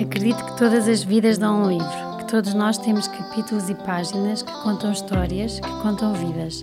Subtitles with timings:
[0.00, 4.42] Acredito que todas as vidas dão um livro, que todos nós temos capítulos e páginas
[4.42, 6.62] que contam histórias, que contam vidas.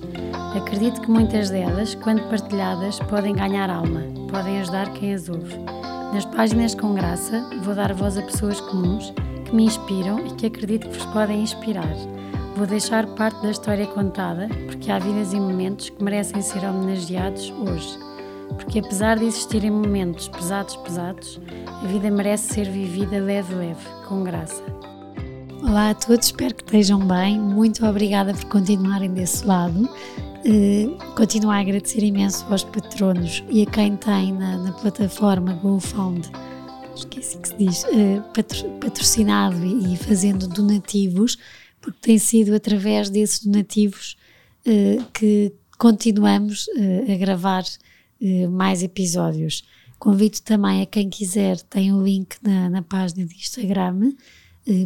[0.55, 5.57] Acredito que muitas delas, quando partilhadas, podem ganhar alma, podem ajudar quem as ouve.
[6.13, 9.11] Nas páginas com graça, vou dar voz a pessoas comuns
[9.45, 11.95] que me inspiram e que acredito que vos podem inspirar.
[12.61, 17.49] Vou deixar parte da história contada, porque há vidas e momentos que merecem ser homenageados
[17.49, 17.97] hoje.
[18.49, 24.23] Porque apesar de existirem momentos pesados, pesados, a vida merece ser vivida leve, leve, com
[24.23, 24.61] graça.
[25.63, 27.39] Olá a todos, espero que estejam bem.
[27.39, 29.89] Muito obrigada por continuarem desse lado.
[30.45, 36.29] Uh, continuo a agradecer imenso aos patronos e a quem tem na, na plataforma GoFound,
[36.95, 37.85] esqueci que se diz,
[38.35, 41.39] patro, patrocinado e, fazendo donativos,
[41.81, 44.15] porque tem sido através desses donativos
[44.65, 46.67] uh, que continuamos
[47.11, 47.63] a gravar
[48.51, 49.63] mais episódios.
[49.97, 54.13] Convido também a quem quiser, tem o um link na, na, página de Instagram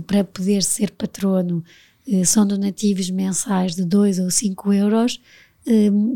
[0.07, 1.61] para poder ser patrono.
[2.23, 5.19] São donativos mensais de 2 ou 5 euros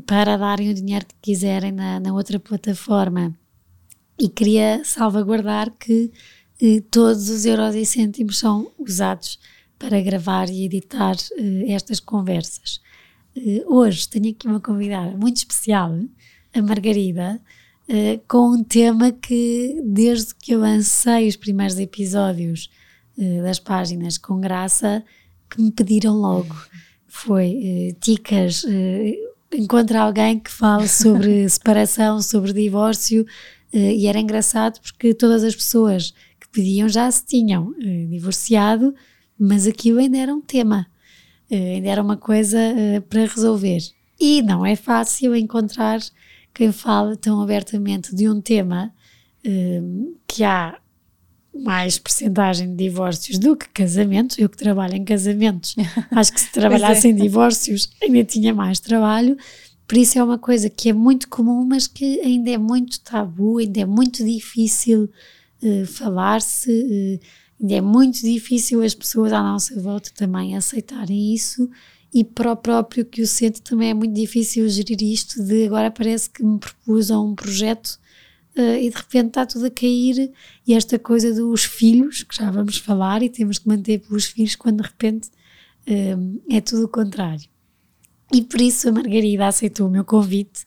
[0.06, 3.36] para darem o dinheiro que quiserem na, na outra plataforma.
[4.18, 6.12] E queria salvaguardar que
[6.92, 9.40] todos os euros e cêntimos são usados
[9.80, 12.82] para gravar e editar eh, estas conversas.
[13.36, 15.98] Eh, hoje tenho aqui uma convidada muito especial,
[16.54, 17.42] a Margarida
[17.90, 22.70] uh, com um tema que, desde que eu lancei os primeiros episódios
[23.18, 25.04] uh, das páginas com graça,
[25.50, 26.56] que me pediram logo.
[27.08, 28.64] Foi uh, Ticas,
[29.52, 33.26] encontra alguém que fale sobre separação, sobre divórcio,
[33.72, 37.72] e era engraçado porque todas as pessoas que pediam já se tinham
[38.10, 38.96] divorciado,
[39.40, 40.88] mas aquilo ainda era um tema,
[41.50, 42.60] ainda era uma coisa
[43.10, 43.80] para resolver.
[44.20, 46.00] E não é fácil encontrar
[46.54, 48.94] quem fala tão abertamente de um tema
[49.46, 50.78] um, que há
[51.54, 54.38] mais percentagem de divórcios do que casamentos.
[54.38, 55.76] Eu que trabalho em casamentos,
[56.12, 57.12] acho que se trabalhasse é.
[57.12, 59.38] em divórcios ainda tinha mais trabalho.
[59.88, 63.58] Por isso é uma coisa que é muito comum, mas que ainda é muito tabu,
[63.58, 65.10] ainda é muito difícil
[65.64, 67.20] uh, falar-se, uh,
[67.68, 71.70] é muito difícil as pessoas à nossa volta também aceitarem isso
[72.14, 75.92] e para o próprio que o sente também é muito difícil gerir isto de agora
[75.92, 78.00] parece que me propus um projeto
[78.58, 80.32] uh, e de repente está tudo a cair
[80.66, 84.56] e esta coisa dos filhos, que já vamos falar e temos que manter pelos filhos
[84.56, 85.30] quando de repente
[85.88, 87.48] uh, é tudo o contrário.
[88.34, 90.64] E por isso a Margarida aceitou o meu convite.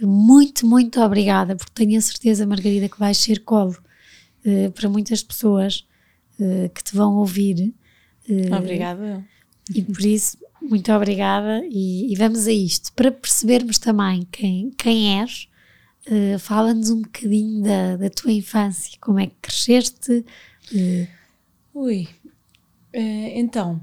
[0.00, 3.76] Muito, muito obrigada, porque tenho a certeza, Margarida, que vais ser colo
[4.44, 5.84] uh, para muitas pessoas
[6.74, 7.74] que te vão ouvir.
[8.56, 9.24] Obrigada.
[9.74, 12.92] E por isso muito obrigada e, e, vamos a isto.
[12.92, 15.48] Para percebermos também quem, quem és,
[16.06, 20.24] uh, fala-nos um bocadinho da, da tua infância, como é que cresceste?
[20.72, 21.06] Uh.
[21.72, 22.08] Ui,
[22.94, 23.80] uh, então,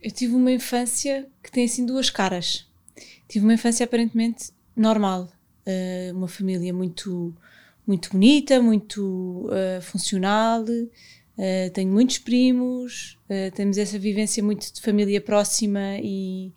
[0.00, 2.68] eu tive uma infância que tem assim duas caras.
[3.28, 5.32] Tive uma infância aparentemente normal,
[6.14, 7.34] uma família muito,
[7.86, 9.48] muito bonita, muito
[9.80, 10.66] funcional,
[11.36, 16.52] Uh, tenho muitos primos, uh, temos essa vivência muito de família próxima e,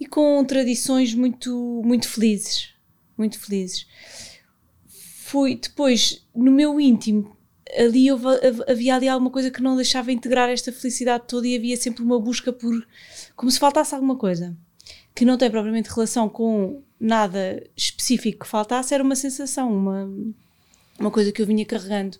[0.00, 2.74] e com tradições muito, muito felizes.
[3.16, 3.86] Muito felizes.
[4.86, 7.36] Fui depois, no meu íntimo,
[7.76, 8.26] ali houve,
[8.68, 12.18] havia ali alguma coisa que não deixava integrar esta felicidade toda e havia sempre uma
[12.20, 12.86] busca por.
[13.34, 14.56] como se faltasse alguma coisa.
[15.14, 20.10] Que não tem propriamente relação com nada específico que faltasse, era uma sensação, uma,
[20.98, 22.18] uma coisa que eu vinha carregando.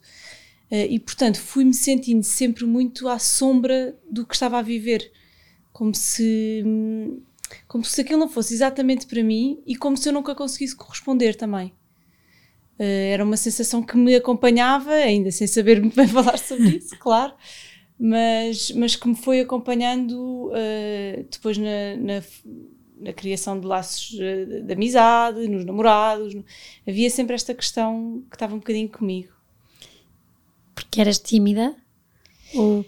[0.71, 5.13] Uh, e portanto fui-me sentindo sempre muito à sombra do que estava a viver,
[5.73, 6.65] como se
[7.69, 11.37] como se aquilo não fosse exatamente para mim e como se eu nunca conseguisse corresponder
[11.37, 11.69] também.
[12.79, 16.97] Uh, era uma sensação que me acompanhava, ainda sem saber muito bem falar sobre isso,
[17.01, 17.33] claro,
[17.99, 22.23] mas, mas que me foi acompanhando uh, depois na, na,
[23.01, 26.37] na, criação de laços de amizade, nos namorados.
[26.87, 29.36] Havia sempre esta questão que estava um bocadinho comigo.
[30.87, 31.77] Porque eras tímida?
[32.55, 32.85] Ou...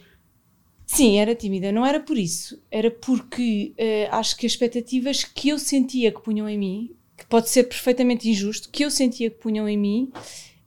[0.87, 1.71] Sim, era tímida.
[1.71, 2.61] Não era por isso.
[2.71, 7.27] Era porque uh, acho que as expectativas que eu sentia que punham em mim, que
[7.27, 10.13] pode ser perfeitamente injusto, que eu sentia que punham em mim,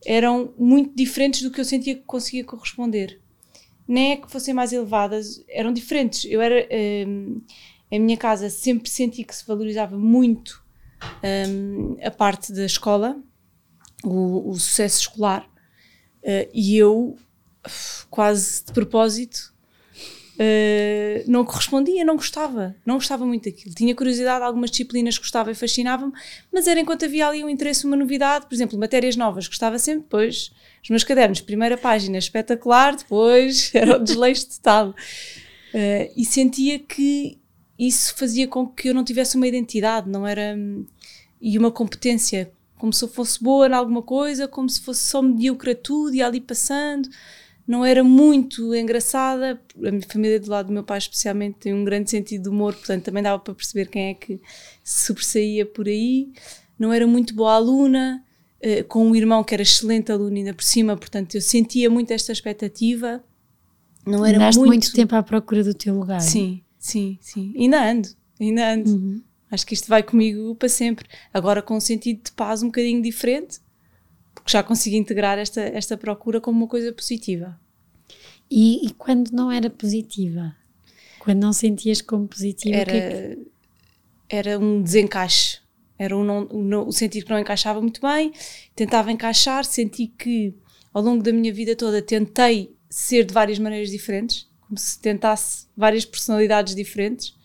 [0.05, 3.19] eram muito diferentes do que eu sentia que conseguia corresponder.
[3.87, 6.25] Nem é que fossem mais elevadas, eram diferentes.
[6.25, 6.67] Eu era.
[6.69, 7.05] Eh,
[7.91, 10.63] a minha casa sempre senti que se valorizava muito
[11.23, 13.21] um, a parte da escola,
[14.03, 15.50] o, o sucesso escolar.
[16.23, 17.17] Uh, e eu,
[18.09, 19.51] quase de propósito,
[20.41, 23.75] Uh, não correspondia, não gostava, não gostava muito daquilo.
[23.75, 26.11] Tinha curiosidade, algumas disciplinas gostava e fascinava-me,
[26.51, 30.01] mas era enquanto havia ali um interesse, uma novidade, por exemplo, matérias novas, gostava sempre,
[30.01, 30.51] depois
[30.81, 34.89] os meus cadernos, primeira página espetacular, depois era o desleixo total.
[34.89, 37.37] Uh, e sentia que
[37.77, 40.57] isso fazia com que eu não tivesse uma identidade, não era.
[41.39, 45.21] e uma competência, como se eu fosse boa em alguma coisa, como se fosse só
[45.21, 47.07] medíocre a tudo e ali passando
[47.67, 49.61] não era muito engraçada.
[49.77, 52.73] A minha família do lado do meu pai, especialmente, tem um grande sentido de humor,
[52.73, 54.41] portanto também dava para perceber quem é que
[54.83, 56.31] se sobressaía por aí.
[56.79, 58.25] Não era muito boa aluna,
[58.63, 62.09] uh, com um irmão que era excelente aluno ainda por cima, portanto eu sentia muito
[62.09, 63.23] esta expectativa.
[64.07, 64.69] Não era Andaste muito...
[64.71, 66.19] muito tempo à procura do teu lugar.
[66.19, 67.53] Sim, sim, sim.
[67.55, 68.89] Ainda ando, ainda ando.
[68.89, 69.21] Uhum.
[69.51, 71.07] Acho que isto vai comigo para sempre.
[71.33, 73.59] Agora com um sentido de paz um bocadinho diferente,
[74.33, 77.59] porque já consegui integrar esta, esta procura como uma coisa positiva.
[78.49, 80.55] E, e quando não era positiva?
[81.19, 82.77] Quando não sentias como positiva?
[82.77, 83.47] Era, é que...
[84.29, 85.59] era um desencaixe.
[85.99, 88.33] Era um não, um, o sentir que não encaixava muito bem,
[88.75, 90.55] tentava encaixar, senti que
[90.91, 95.67] ao longo da minha vida toda tentei ser de várias maneiras diferentes, como se tentasse
[95.77, 97.35] várias personalidades diferentes,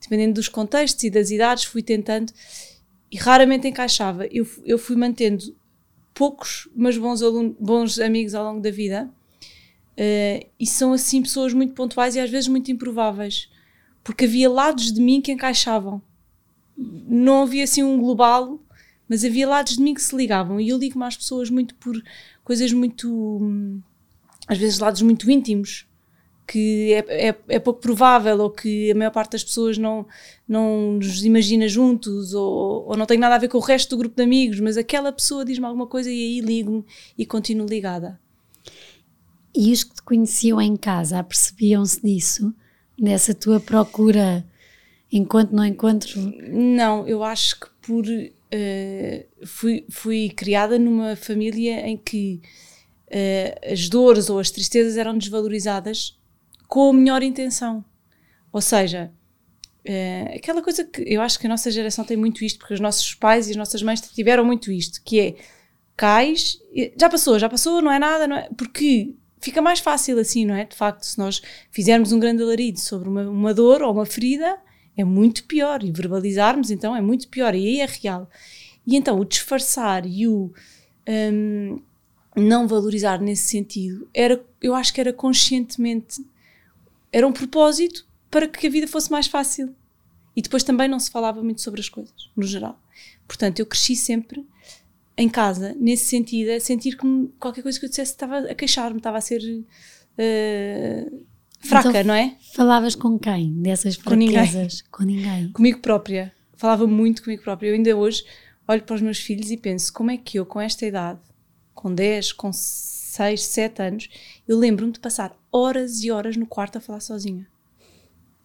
[0.00, 2.32] dependendo dos contextos e das idades, fui tentando
[3.10, 4.26] e raramente encaixava.
[4.26, 5.54] Eu, eu fui mantendo
[6.14, 7.20] poucos, mas bons,
[7.58, 9.10] bons amigos ao longo da vida.
[9.92, 13.50] Uh, e são assim pessoas muito pontuais e às vezes muito improváveis,
[14.02, 16.00] porque havia lados de mim que encaixavam.
[16.76, 18.58] Não havia assim um global,
[19.08, 20.60] mas havia lados de mim que se ligavam.
[20.60, 22.00] E eu ligo-me às pessoas muito por
[22.44, 23.82] coisas muito.
[24.46, 25.86] às vezes lados muito íntimos,
[26.50, 30.04] que é, é, é, pouco provável ou que a maior parte das pessoas não,
[30.48, 33.98] não nos imagina juntos ou, ou não tem nada a ver com o resto do
[33.98, 36.84] grupo de amigos, mas aquela pessoa diz-me alguma coisa e aí ligo-me
[37.16, 38.18] e continuo ligada.
[39.54, 42.52] E os que te conheciam em casa apercebiam-se disso?
[42.98, 44.44] Nessa tua procura
[45.12, 46.20] enquanto não encontro?
[46.50, 48.04] Não, eu acho que por.
[48.04, 52.40] Uh, fui, fui criada numa família em que
[53.06, 56.18] uh, as dores ou as tristezas eram desvalorizadas
[56.70, 57.84] com a melhor intenção.
[58.52, 59.12] Ou seja,
[59.84, 62.80] uh, aquela coisa que eu acho que a nossa geração tem muito isto, porque os
[62.80, 65.34] nossos pais e as nossas mães tiveram muito isto, que é
[65.96, 66.58] cais,
[66.96, 68.48] já passou, já passou, não é nada, não é?
[68.56, 70.64] Porque fica mais fácil assim, não é?
[70.64, 74.56] De facto, se nós fizermos um grande alarido sobre uma, uma dor ou uma ferida,
[74.96, 75.82] é muito pior.
[75.82, 77.52] E verbalizarmos, então, é muito pior.
[77.52, 78.30] E aí é real.
[78.86, 80.52] E então, o disfarçar e o
[81.08, 81.80] um,
[82.36, 86.24] não valorizar nesse sentido, era, eu acho que era conscientemente
[87.12, 89.74] era um propósito para que a vida fosse mais fácil.
[90.36, 92.80] E depois também não se falava muito sobre as coisas, no geral.
[93.26, 94.46] Portanto, eu cresci sempre
[95.16, 98.98] em casa, nesse sentido, a sentir que qualquer coisa que eu dissesse estava a queixar-me,
[98.98, 101.24] estava a ser uh,
[101.60, 102.36] fraca, então, não é?
[102.54, 104.82] Falavas com quem dessas fraquezas?
[104.82, 105.20] Com ninguém.
[105.20, 105.52] com ninguém.
[105.52, 106.32] Comigo própria.
[106.56, 107.68] Falava muito comigo própria.
[107.68, 108.24] Eu ainda hoje
[108.66, 111.20] olho para os meus filhos e penso como é que eu, com esta idade,
[111.74, 112.52] com 10, com
[113.10, 114.08] 6, 7 anos,
[114.46, 117.46] eu lembro-me de passar horas e horas no quarto a falar sozinha.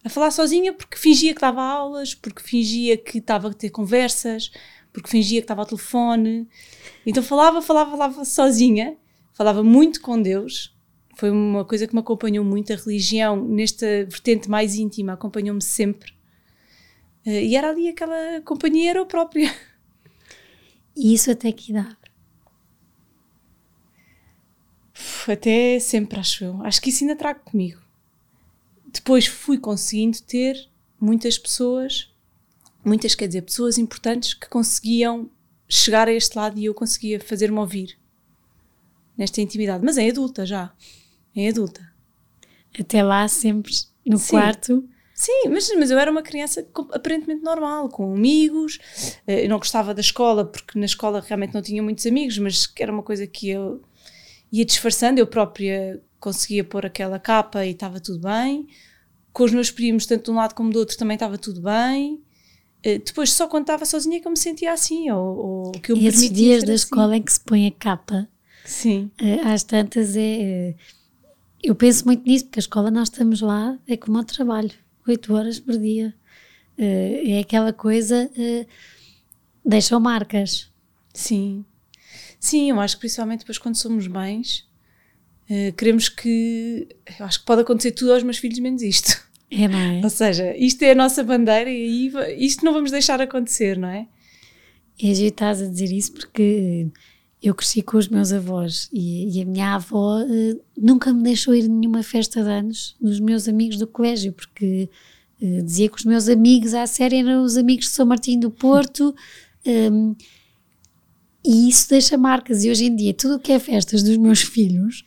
[0.04, 4.50] A falar sozinha porque fingia que dava aulas, porque fingia que estava a ter conversas,
[4.92, 6.48] porque fingia que estava ao telefone.
[7.04, 8.96] Então falava, falava, falava sozinha,
[9.32, 10.74] falava muito com Deus.
[11.16, 12.72] Foi uma coisa que me acompanhou muito.
[12.72, 16.12] A religião, nesta vertente mais íntima, acompanhou-me sempre.
[17.24, 19.52] Eh, e era ali aquela companhia, era própria.
[20.96, 22.05] E isso até que idade?
[25.28, 26.62] Até sempre, acho eu.
[26.64, 27.80] Acho que isso ainda trago comigo.
[28.86, 30.68] Depois fui conseguindo ter
[31.00, 32.12] muitas pessoas,
[32.84, 35.30] muitas, quer dizer, pessoas importantes que conseguiam
[35.68, 37.98] chegar a este lado e eu conseguia fazer-me ouvir
[39.16, 39.84] nesta intimidade.
[39.84, 40.72] Mas é adulta já.
[41.34, 41.92] É adulta.
[42.78, 43.72] Até lá, sempre
[44.06, 44.30] no Sim.
[44.30, 44.88] quarto.
[45.14, 48.78] Sim, mas, mas eu era uma criança aparentemente normal, com amigos.
[49.26, 52.70] Eh, eu não gostava da escola, porque na escola realmente não tinha muitos amigos, mas
[52.78, 53.82] era uma coisa que eu
[54.52, 58.66] ia disfarçando, eu própria conseguia pôr aquela capa e estava tudo bem.
[59.32, 62.14] Com os meus primos, tanto de um lado como do outro, também estava tudo bem.
[62.84, 65.96] Uh, depois, só quando estava sozinha que eu me sentia assim, ou, ou que eu
[65.96, 66.84] me Esses dias da assim.
[66.84, 68.28] escola em que se põe a capa,
[68.64, 69.10] Sim.
[69.20, 70.74] Uh, às tantas é.
[70.74, 70.74] Uh,
[71.62, 74.70] eu penso muito nisso, porque a escola nós estamos lá, é como o trabalho,
[75.06, 76.14] 8 horas por dia.
[76.78, 78.30] é aquela coisa,
[79.64, 80.70] deixam marcas.
[81.12, 81.64] Sim.
[82.46, 84.64] Sim, eu acho que principalmente depois quando somos mães,
[85.50, 86.86] uh, queremos que.
[87.18, 89.20] Eu acho que pode acontecer tudo aos meus filhos, menos isto.
[89.50, 90.00] É, não é?
[90.04, 94.06] Ou seja, isto é a nossa bandeira e isto não vamos deixar acontecer, não é?
[94.96, 96.86] E a gente estás a dizer isso porque
[97.42, 101.52] eu cresci com os meus avós e, e a minha avó uh, nunca me deixou
[101.52, 104.88] ir a nenhuma festa de anos dos meus amigos do colégio, porque
[105.42, 108.52] uh, dizia que os meus amigos à série eram os amigos de São Martinho do
[108.52, 109.12] Porto.
[109.66, 110.14] Um,
[111.46, 112.64] e isso deixa marcas.
[112.64, 115.04] E hoje em dia, tudo o que é festas dos meus filhos,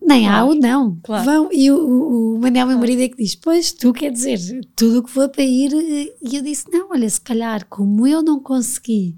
[0.00, 0.98] nem claro, há ou não.
[1.02, 1.24] Claro.
[1.24, 4.38] Vão, e o, o Manel, meu marido, é que diz: Pois, tu quer dizer,
[4.74, 5.72] tudo o que for para ir.
[6.20, 9.16] E eu disse: Não, olha, se calhar, como eu não consegui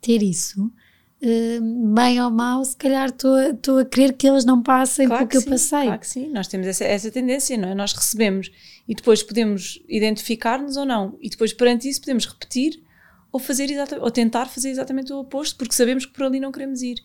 [0.00, 0.70] ter isso,
[1.20, 1.58] eh,
[1.94, 5.46] bem ou mal, se calhar estou a querer que eles não passem claro pelo que,
[5.46, 5.84] que eu passei.
[5.84, 7.74] Claro que sim, nós temos essa, essa tendência, não é?
[7.74, 8.50] Nós recebemos
[8.86, 12.82] e depois podemos identificar-nos ou não, e depois perante isso podemos repetir
[13.34, 13.68] ou fazer
[14.00, 17.02] ou tentar fazer exatamente o oposto, porque sabemos que por ali não queremos ir.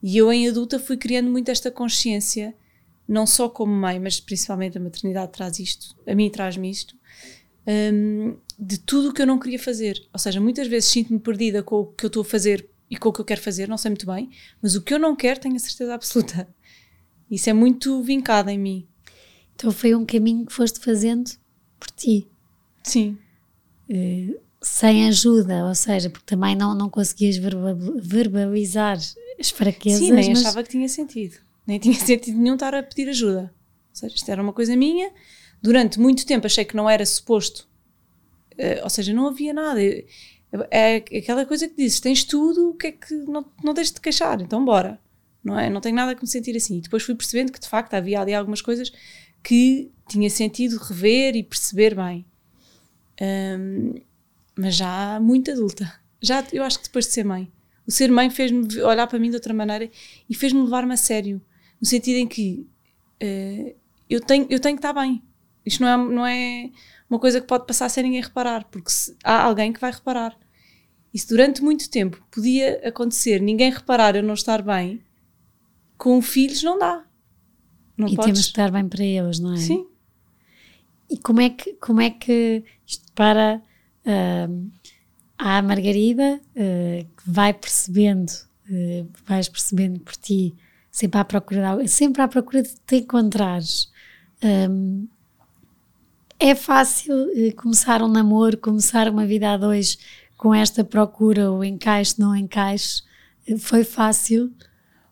[0.00, 2.54] E eu, em adulta, fui criando muito esta consciência
[3.08, 6.96] não só como mãe, mas principalmente a maternidade traz isto, a mim traz-me isto,
[7.66, 10.00] um, de tudo o que eu não queria fazer.
[10.12, 13.08] Ou seja, muitas vezes sinto-me perdida com o que eu estou a fazer e com
[13.08, 14.30] o que eu quero fazer, não sei muito bem,
[14.62, 16.48] mas o que eu não quero tenho a certeza absoluta.
[17.28, 18.86] Isso é muito vincado em mim.
[19.56, 21.28] Então foi um caminho que foste fazendo
[21.80, 22.28] por ti.
[22.84, 23.18] Sim.
[23.90, 28.96] Uh, sem ajuda, ou seja, porque também não, não conseguias verbalizar
[29.38, 30.00] as fraquezas.
[30.00, 30.40] Sim, nem mas...
[30.40, 33.52] achava que tinha sentido nem tinha sentido nenhum estar a pedir ajuda.
[33.90, 35.10] Ou seja, isto era uma coisa minha.
[35.60, 37.68] Durante muito tempo achei que não era suposto.
[38.54, 39.80] Uh, ou seja, não havia nada.
[40.70, 43.14] É, aquela coisa que dizes: tens tudo, o que é que.
[43.14, 45.00] Não, não deixes de queixar, então bora.
[45.42, 45.68] Não, é?
[45.68, 46.78] não tenho nada que me sentir assim.
[46.78, 48.92] E depois fui percebendo que de facto havia ali algumas coisas
[49.42, 52.24] que tinha sentido rever e perceber bem.
[53.20, 53.94] Um,
[54.56, 55.92] mas já muito adulta.
[56.20, 57.50] Já, eu acho que depois de ser mãe.
[57.86, 59.90] O ser mãe fez-me olhar para mim de outra maneira
[60.28, 61.42] e fez-me levar-me a sério
[61.80, 62.64] no sentido em que
[63.22, 63.74] uh,
[64.08, 65.20] eu, tenho, eu tenho que estar bem.
[65.66, 66.70] Isto não é, não é
[67.10, 70.38] uma coisa que pode passar sem ninguém reparar, porque se, há alguém que vai reparar.
[71.12, 75.02] E se durante muito tempo podia acontecer ninguém reparar eu não estar bem,
[75.98, 77.04] com filhos não dá.
[77.96, 78.24] Não e podes...
[78.24, 79.56] temos que estar bem para eles, não é?
[79.56, 79.86] Sim.
[81.10, 83.60] E como é que, como é que isto para
[84.06, 84.70] uh,
[85.38, 88.30] a Margarida, uh, que vai percebendo,
[88.68, 90.54] uh, vais percebendo por ti
[90.90, 93.90] sempre à procura, sempre à procura de te encontrares.
[94.44, 95.08] Um,
[96.38, 99.98] é fácil uh, começar um namoro, começar uma vida a dois
[100.36, 103.02] com esta procura, o encaixe, não encaixe.
[103.58, 104.52] Foi fácil?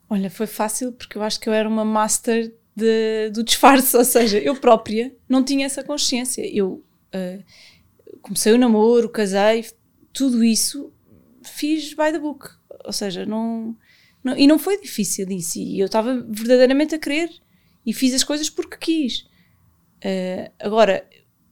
[0.09, 4.05] Olha, foi fácil porque eu acho que eu era uma master de, do disfarce, ou
[4.05, 6.45] seja, eu própria não tinha essa consciência.
[6.47, 7.45] Eu uh,
[8.23, 9.67] comecei o namoro, casei,
[10.13, 10.93] tudo isso
[11.43, 12.49] fiz by the book,
[12.85, 13.77] ou seja, não
[14.23, 15.59] não, e não foi difícil isso.
[15.59, 17.31] E eu estava verdadeiramente a querer
[17.85, 19.21] e fiz as coisas porque quis.
[20.05, 21.07] Uh, agora,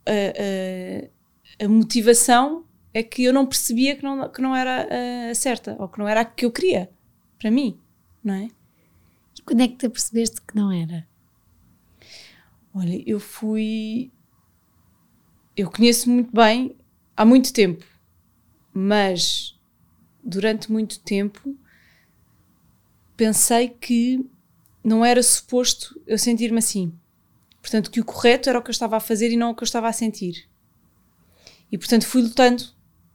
[0.07, 5.35] uh, uh, a motivação é que eu não percebia que não, que não era a
[5.35, 6.91] certa ou que não era a que eu queria
[7.39, 7.79] para mim,
[8.23, 8.49] não é?
[9.39, 11.07] E quando é que tu percebeste que não era?
[12.75, 14.11] Olha, eu fui.
[15.59, 16.77] Eu conheço muito bem
[17.17, 17.85] há muito tempo,
[18.73, 19.59] mas
[20.23, 21.59] durante muito tempo
[23.17, 24.25] pensei que
[24.85, 26.93] não era suposto eu sentir-me assim.
[27.61, 29.65] Portanto, que o correto era o que eu estava a fazer e não o que
[29.65, 30.49] eu estava a sentir.
[31.73, 32.62] E portanto fui lutando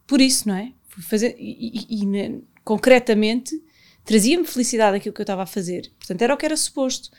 [0.05, 0.73] por isso, não é?
[0.89, 3.55] Fui fazer, e, e, e né, concretamente
[4.03, 5.93] trazia-me felicidade aquilo que eu estava a fazer.
[5.97, 7.09] Portanto, era o que era suposto.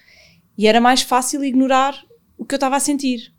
[0.57, 2.05] E era mais fácil ignorar
[2.37, 3.34] o que eu estava a sentir.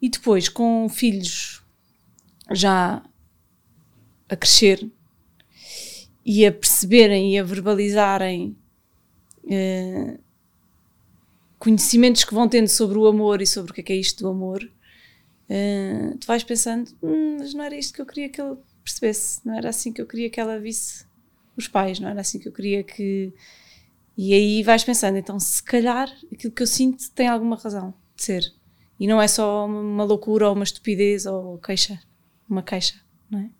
[0.00, 1.62] E depois, com filhos
[2.50, 3.02] já
[4.28, 4.90] a crescer
[6.24, 8.56] e a perceberem e a verbalizarem
[9.44, 10.18] uh,
[11.58, 14.24] conhecimentos que vão tendo sobre o amor e sobre o que é, que é isto
[14.24, 18.40] do amor, uh, tu vais pensando, hm, mas não era isto que eu queria que
[18.40, 21.04] ele percebesse, não era assim que eu queria que ela visse
[21.56, 23.32] os pais, não era assim que eu queria que.
[24.16, 28.24] E aí vais pensando, então se calhar aquilo que eu sinto tem alguma razão de
[28.24, 28.54] ser.
[28.98, 32.00] E não é só uma loucura ou uma estupidez ou queixa,
[32.48, 32.94] uma queixa,
[33.30, 33.50] não é?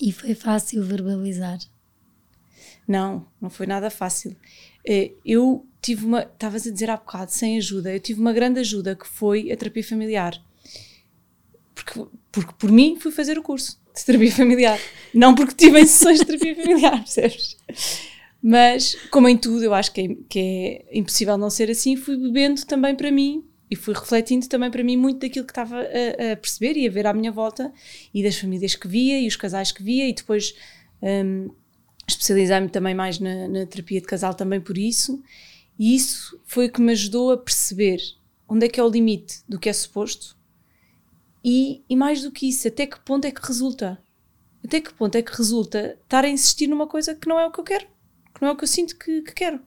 [0.00, 1.58] E foi fácil verbalizar?
[2.86, 4.34] Não, não foi nada fácil.
[4.86, 8.60] Eh, eu tive uma, estavas a dizer há bocado, sem ajuda, eu tive uma grande
[8.60, 10.40] ajuda que foi a terapia familiar.
[11.74, 14.78] Porque, porque por mim fui fazer o curso de terapia familiar,
[15.12, 17.56] não porque tive sessões de terapia familiar, percebes?
[18.42, 22.16] Mas, como em tudo, eu acho que é, que é impossível não ser assim, fui
[22.16, 26.32] bebendo também para mim e fui refletindo também para mim muito daquilo que estava a,
[26.32, 27.72] a perceber e a ver à minha volta
[28.12, 30.54] e das famílias que via e os casais que via e depois
[31.00, 31.50] um,
[32.06, 35.22] especializei-me também mais na, na, terapia de casal também por isso
[35.78, 38.00] e isso foi o que me ajudou a perceber
[38.48, 40.36] onde é que é o limite do que é suposto
[41.42, 44.02] e, e mais do que isso, até que ponto é que resulta
[44.64, 47.52] até que ponto é que resulta estar a insistir numa coisa que não é o
[47.52, 47.86] que eu quero
[48.34, 49.60] que não é o que eu sinto que, que quero.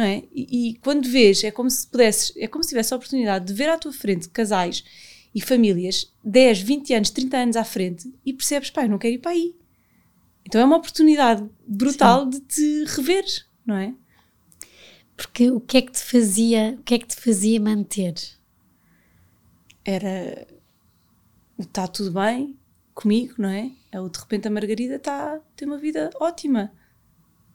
[0.00, 0.22] Não é?
[0.32, 3.52] E, e, quando vês, é como se pudesses, é como se tivesse a oportunidade de
[3.52, 4.82] ver à tua frente casais
[5.34, 9.18] e famílias 10, 20 anos, 30 anos à frente e percebes, pai, não quero ir
[9.18, 9.54] para aí.
[10.42, 12.30] Então é uma oportunidade brutal Sim.
[12.30, 13.26] de te rever,
[13.66, 13.94] não é?
[15.14, 18.14] Porque o que é que te fazia, o que é que te fazia manter?
[19.84, 20.46] Era
[21.58, 22.58] está tudo bem
[22.94, 23.70] comigo, não é?
[23.92, 24.00] é?
[24.00, 26.72] O de repente a Margarida está tem uma vida ótima.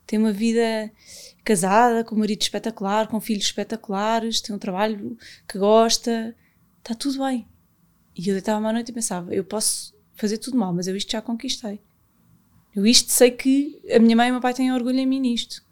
[0.05, 0.91] Tem uma vida
[1.43, 6.35] casada, com um marido espetacular, com filhos espetaculares, tem um trabalho que gosta,
[6.79, 7.47] está tudo bem.
[8.15, 11.11] E eu deitava-me à noite e pensava: eu posso fazer tudo mal, mas eu isto
[11.11, 11.79] já conquistei.
[12.75, 15.19] Eu isto sei que a minha mãe e o meu pai têm orgulho em mim
[15.19, 15.63] nisto.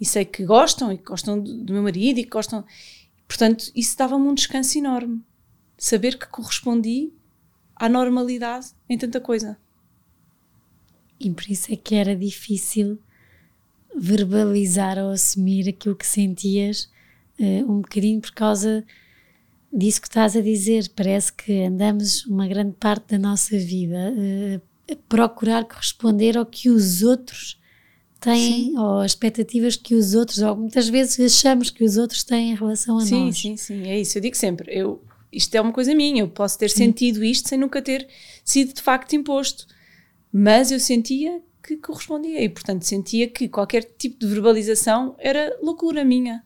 [0.00, 2.64] E sei que gostam, e que gostam do, meu marido, e que gostam.
[3.26, 5.22] Portanto, isso dava-me um descanso enorme.
[5.78, 7.12] Saber que correspondi
[7.74, 9.56] à normalidade em tanta coisa.
[11.18, 12.98] E por isso é que era difícil
[13.96, 16.88] verbalizar ou assumir aquilo que sentias,
[17.38, 18.84] uh, um bocadinho por causa
[19.72, 20.90] disso que estás a dizer.
[20.94, 26.68] Parece que andamos uma grande parte da nossa vida uh, a procurar corresponder ao que
[26.68, 27.58] os outros
[28.20, 28.78] têm, sim.
[28.78, 32.54] ou as expectativas que os outros, ou muitas vezes achamos que os outros têm em
[32.54, 33.36] relação a sim, nós.
[33.36, 34.16] Sim, sim, sim, é isso.
[34.16, 36.84] Eu digo sempre, eu, isto é uma coisa minha, eu posso ter sim.
[36.84, 38.08] sentido isto sem nunca ter
[38.44, 39.66] sido de facto imposto.
[40.32, 46.04] Mas eu sentia que correspondia e, portanto, sentia que qualquer tipo de verbalização era loucura
[46.04, 46.44] minha.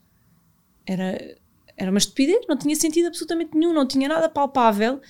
[0.87, 1.37] Era,
[1.76, 5.00] era uma estupidez, não tinha sentido absolutamente nenhum, não tinha nada palpável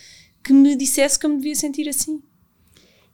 [0.42, 2.22] que me dissesse que eu me devia sentir assim.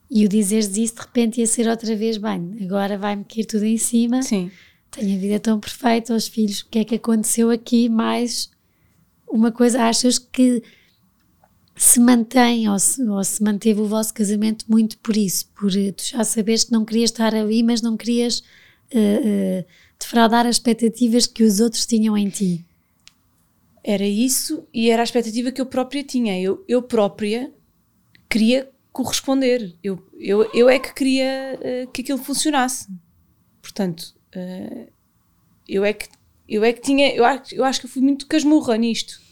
[0.09, 3.65] E o dizeres isso de repente ia ser outra vez, bem, agora vai-me cair tudo
[3.65, 4.23] em cima.
[4.23, 4.51] Sim.
[4.91, 7.89] Tenho a vida tão perfeita, os filhos, o que é que aconteceu aqui?
[7.89, 8.49] Mais
[9.27, 10.63] uma coisa, achas que
[11.77, 15.93] se mantém ou se, ou se, manteve o vosso casamento muito por isso, por eh,
[15.93, 18.41] tu já saberes que não querias estar ali, mas não querias
[18.93, 19.65] uh, uh,
[19.99, 22.65] defraudar as expectativas que os outros tinham em ti.
[23.83, 26.41] Era isso e era a expectativa que eu própria tinha.
[26.41, 27.53] Eu, eu própria
[28.31, 29.75] queria corresponder.
[29.83, 32.89] Eu, eu, eu é que queria uh, que aquilo funcionasse.
[33.61, 34.15] Portanto,
[35.69, 36.09] eu, é que,
[36.49, 37.15] eu é que tinha.
[37.15, 39.24] Eu acho, eu acho que eu fui muito casmurra nisto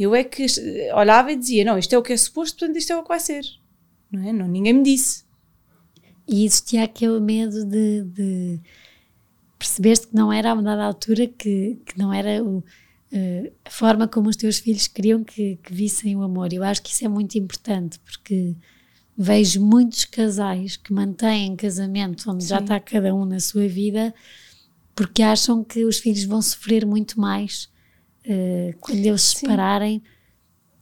[0.00, 0.46] eu é que
[0.94, 3.08] olhava e dizia: não, isto é o que é suposto, portanto isto é o que
[3.08, 3.44] vai ser.
[4.10, 4.32] Não é?
[4.32, 5.24] Não, ninguém me disse.
[6.26, 8.60] E existia aquele medo de, de
[9.58, 14.08] percebeste que não era a dada altura que, que não era o, uh, a forma
[14.08, 16.52] como os teus filhos queriam que, que vissem o amor.
[16.52, 18.56] Eu acho que isso é muito importante porque
[19.16, 22.50] vejo muitos casais que mantêm casamento onde Sim.
[22.50, 24.14] já está cada um na sua vida
[24.94, 27.69] porque acham que os filhos vão sofrer muito mais
[28.30, 30.02] uh, quando eles se separarem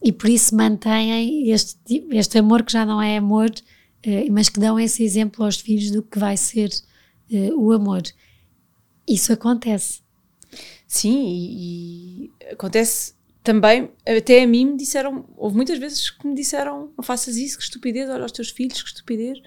[0.03, 1.77] e por isso mantêm este,
[2.13, 5.91] este amor que já não é amor, uh, mas que dão esse exemplo aos filhos
[5.91, 6.71] do que vai ser
[7.33, 8.03] uh, o amor.
[9.07, 10.03] Isso acontece.
[10.87, 16.35] Sim, e, e, acontece também, até a mim me disseram, houve muitas vezes que me
[16.35, 19.39] disseram, não faças isso, que estupidez, olha aos teus filhos, que estupidez,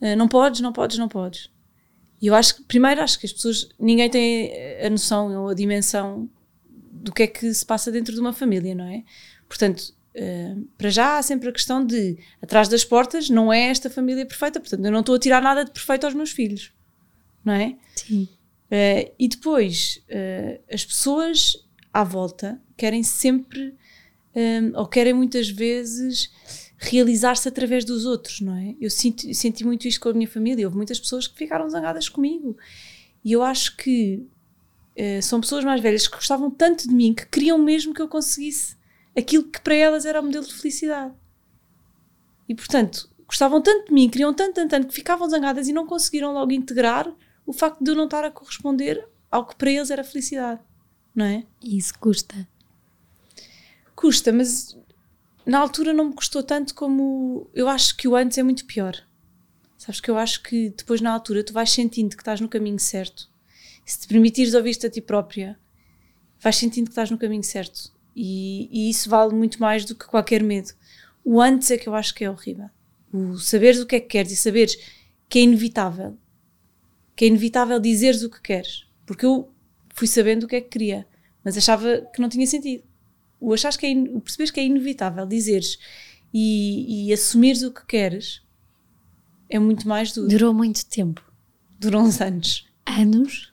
[0.00, 1.50] uh, não podes, não podes, não podes.
[2.20, 4.50] E eu acho que, primeiro, acho que as pessoas, ninguém tem
[4.84, 6.28] a noção ou a dimensão
[7.02, 9.04] do que é que se passa dentro de uma família, não é?
[9.48, 13.88] Portanto, uh, para já há sempre a questão de atrás das portas não é esta
[13.88, 16.72] família perfeita, portanto, eu não estou a tirar nada de perfeito aos meus filhos,
[17.44, 17.76] não é?
[17.94, 18.28] Sim.
[18.70, 21.56] Uh, e depois, uh, as pessoas
[21.92, 23.74] à volta querem sempre,
[24.34, 26.30] um, ou querem muitas vezes,
[26.78, 28.76] realizar-se através dos outros, não é?
[28.80, 30.64] Eu senti, senti muito isto com a minha família.
[30.64, 32.56] Houve muitas pessoas que ficaram zangadas comigo.
[33.24, 34.24] E eu acho que
[34.98, 38.08] eh, são pessoas mais velhas que gostavam tanto de mim que queriam mesmo que eu
[38.08, 38.76] conseguisse
[39.16, 41.14] aquilo que para elas era o modelo de felicidade.
[42.48, 45.86] E portanto, gostavam tanto de mim, queriam tanto, tanto, tanto que ficavam zangadas e não
[45.86, 47.08] conseguiram logo integrar
[47.46, 50.60] o facto de eu não estar a corresponder ao que para eles era felicidade,
[51.14, 51.44] não é?
[51.62, 52.48] Isso custa.
[53.94, 54.76] Custa, mas
[55.46, 58.96] na altura não me custou tanto como eu acho que o antes é muito pior.
[59.76, 62.80] Sabes que eu acho que depois na altura tu vais sentindo que estás no caminho
[62.80, 63.30] certo
[63.88, 65.58] se te permitires ouvir-te a ti própria,
[66.42, 67.90] vais sentindo que estás no caminho certo.
[68.14, 70.72] E, e, isso vale muito mais do que qualquer medo.
[71.24, 72.68] O antes é que eu acho que é horrível.
[73.10, 74.76] O saberes o que é que queres e saberes
[75.26, 76.18] que é inevitável.
[77.16, 78.86] Que é inevitável dizeres o que queres.
[79.06, 79.50] Porque eu
[79.94, 81.06] fui sabendo o que é que queria,
[81.42, 82.84] mas achava que não tinha sentido.
[83.40, 85.78] O achares que é, o perceberes que é inevitável dizeres
[86.34, 88.42] e, e assumires o que queres
[89.48, 90.28] é muito mais duro.
[90.28, 91.22] Durou muito tempo.
[91.78, 92.66] Durou uns anos.
[92.84, 93.48] Anos?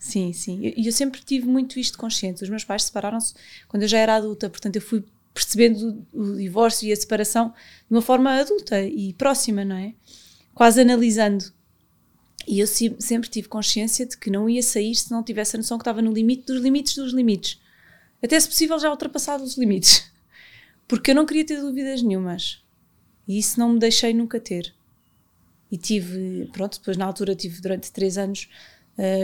[0.00, 0.60] Sim, sim.
[0.62, 2.42] E eu, eu, sempre tive muito isto consciente.
[2.42, 3.34] Os meus pais separaram-se
[3.68, 7.50] quando eu já era adulta, portanto eu fui percebendo o, o, divórcio e a separação
[7.50, 9.92] de uma forma adulta e próxima, não é?
[10.54, 11.52] Quase analisando.
[12.48, 15.76] E eu sempre tive consciência de que não ia sair se não tivesse a noção
[15.76, 17.60] que estava no limite dos limites dos limites.
[18.22, 20.10] Até se possível já ultrapassado os limites.
[20.88, 22.64] Porque eu não queria ter dúvidas nenhumas.
[23.28, 24.72] E isso não me deixei nunca ter.
[25.70, 28.48] E tive, pronto, depois na altura tive durante três anos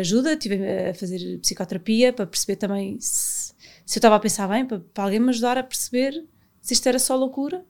[0.01, 0.57] ajuda, tive
[0.91, 3.53] a fazer psicoterapia para perceber também se,
[3.85, 6.25] se eu estava a pensar bem, para, para alguém me ajudar a perceber
[6.61, 7.65] se isto era só loucura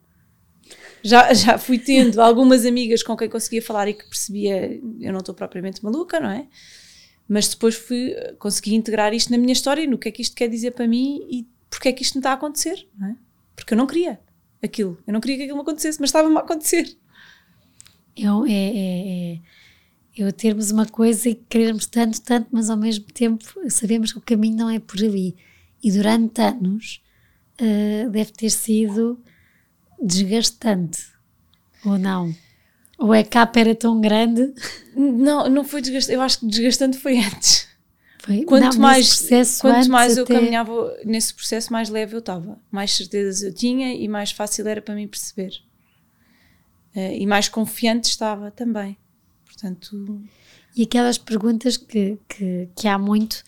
[1.03, 5.21] já, já fui tendo algumas amigas com quem conseguia falar e que percebia, eu não
[5.21, 6.47] estou propriamente maluca, não é?
[7.29, 10.35] Mas depois fui, consegui integrar isto na minha história e no que é que isto
[10.35, 13.17] quer dizer para mim e porque é que isto me está a acontecer, não é?
[13.55, 14.21] Porque eu não queria
[14.63, 16.97] aquilo, eu não queria que aquilo me acontecesse, mas estava-me a acontecer.
[18.17, 19.41] Eu, é, é, é,
[20.17, 24.23] eu termos uma coisa e querermos tanto, tanto, mas ao mesmo tempo sabemos que o
[24.23, 25.37] caminho não é por ali.
[25.83, 27.03] E durante anos
[27.61, 29.21] uh, deve ter sido
[30.01, 31.05] desgastante
[31.85, 32.35] ou não?
[32.99, 34.55] Ou é capa era tão grande?
[34.95, 36.15] Não, não foi desgastante.
[36.15, 37.69] Eu acho que desgastante foi antes.
[38.21, 38.43] Foi?
[38.45, 39.29] Quanto não, mais,
[39.61, 40.35] quanto mais eu até...
[40.35, 42.59] caminhava nesse processo, mais leve eu estava.
[42.71, 45.53] Mais certezas eu tinha e mais fácil era para mim perceber.
[46.95, 48.97] Uh, e mais confiante estava também.
[49.57, 50.21] Portanto.
[50.77, 53.43] E aquelas perguntas que, que, que há muito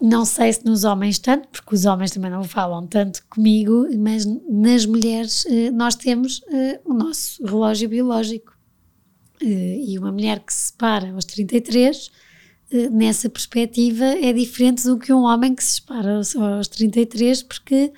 [0.00, 4.26] não sei se nos homens tanto, porque os homens também não falam tanto comigo, mas
[4.48, 8.52] nas mulheres eh, nós temos eh, o nosso relógio biológico.
[9.40, 12.10] Eh, e uma mulher que se separa aos 33,
[12.90, 16.20] nessa perspectiva, é diferente do que um homem que se separa
[16.56, 17.92] aos 33, porque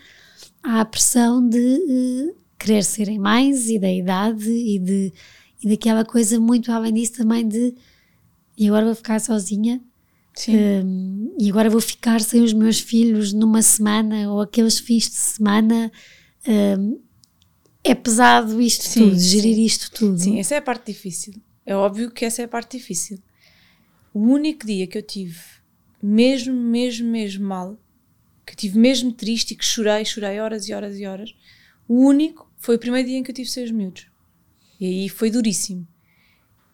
[0.62, 5.12] há a pressão de querer serem mais e da idade e, de,
[5.62, 7.74] e daquela coisa muito além disso também de
[8.58, 9.80] e agora vou ficar sozinha
[10.48, 15.16] um, e agora vou ficar sem os meus filhos numa semana ou aqueles fins de
[15.16, 15.90] semana.
[16.46, 17.00] Um,
[17.82, 19.64] é pesado isto sim, tudo, gerir sim.
[19.64, 20.18] isto tudo.
[20.18, 21.34] Sim, essa é a parte difícil.
[21.64, 23.18] É óbvio que essa é a parte difícil.
[24.12, 25.38] O único dia que eu tive
[26.02, 27.78] mesmo, mesmo, mesmo mal,
[28.44, 31.34] que tive mesmo triste e que chorei, chorei horas e horas e horas,
[31.88, 34.06] o único foi o primeiro dia em que eu tive seis minutos.
[34.78, 35.86] E aí foi duríssimo.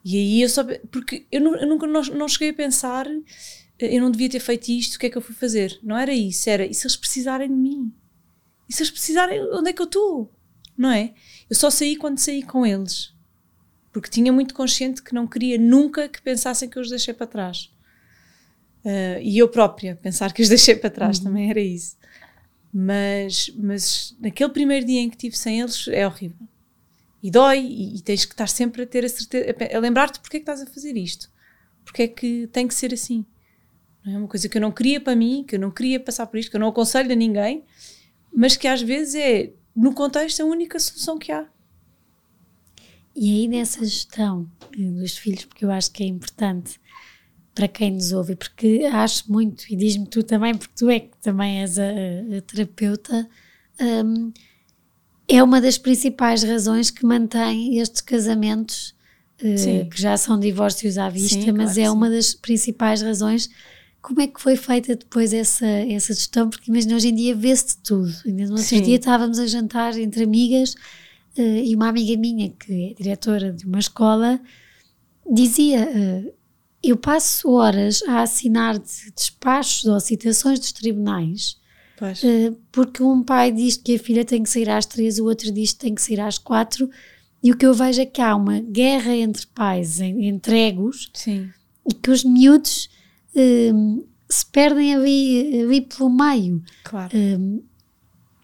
[0.03, 0.63] E aí eu só.
[0.91, 3.07] Porque eu, eu nunca não, não cheguei a pensar,
[3.79, 5.79] eu não devia ter feito isto, o que é que eu fui fazer?
[5.81, 7.93] Não era isso, era e se eles precisarem de mim?
[8.69, 10.31] E se eles precisarem, onde é que eu estou?
[10.77, 11.13] Não é?
[11.49, 13.13] Eu só saí quando saí com eles.
[13.91, 17.27] Porque tinha muito consciente que não queria nunca que pensassem que eu os deixei para
[17.27, 17.69] trás.
[18.83, 21.25] Uh, e eu própria, pensar que os deixei para trás uhum.
[21.25, 21.95] também era isso.
[22.73, 26.47] Mas, mas naquele primeiro dia em que estive sem eles é horrível
[27.23, 30.19] e dói e, e, tens que estar sempre a ter a certeza, a, a lembrar-te
[30.19, 31.31] porque é que estás a fazer isto,
[31.85, 33.25] porque é que tem que ser assim.
[34.05, 36.27] Não é uma coisa que eu não queria para mim, que eu não queria passar
[36.27, 37.63] por isto, que eu não aconselho a ninguém,
[38.35, 41.47] mas que às vezes é, no contexto, a única solução que há.
[43.15, 46.81] E aí nessa gestão dos filhos, porque eu acho que é importante
[47.55, 51.15] para quem nos ouve, porque acho muito, e diz-me tu também, porque tu é que
[51.21, 51.87] também és a,
[52.37, 53.29] a terapeuta,
[53.79, 54.33] um,
[55.27, 58.93] é uma das principais razões que mantém estes casamentos,
[59.41, 63.49] uh, que já são divórcios à vista, sim, mas claro é uma das principais razões.
[64.01, 66.49] Como é que foi feita depois essa, essa gestão?
[66.49, 68.13] Porque imagina, hoje em dia vê-se de tudo.
[68.25, 70.75] No outro dia estávamos a jantar entre amigas
[71.37, 74.41] uh, e uma amiga minha, que é diretora de uma escola,
[75.31, 76.33] dizia: uh,
[76.83, 81.62] Eu passo horas a assinar despachos ou citações dos tribunais
[82.01, 85.51] Uh, porque um pai diz que a filha tem que sair às três, o outro
[85.51, 86.89] diz que tem que sair às quatro,
[87.41, 91.49] e o que eu vejo é que há uma guerra entre pais, entre egos, Sim.
[91.87, 92.89] e que os miúdos
[93.35, 96.63] uh, se perdem ali, ali pelo meio.
[96.83, 97.11] Claro.
[97.15, 97.63] Uh,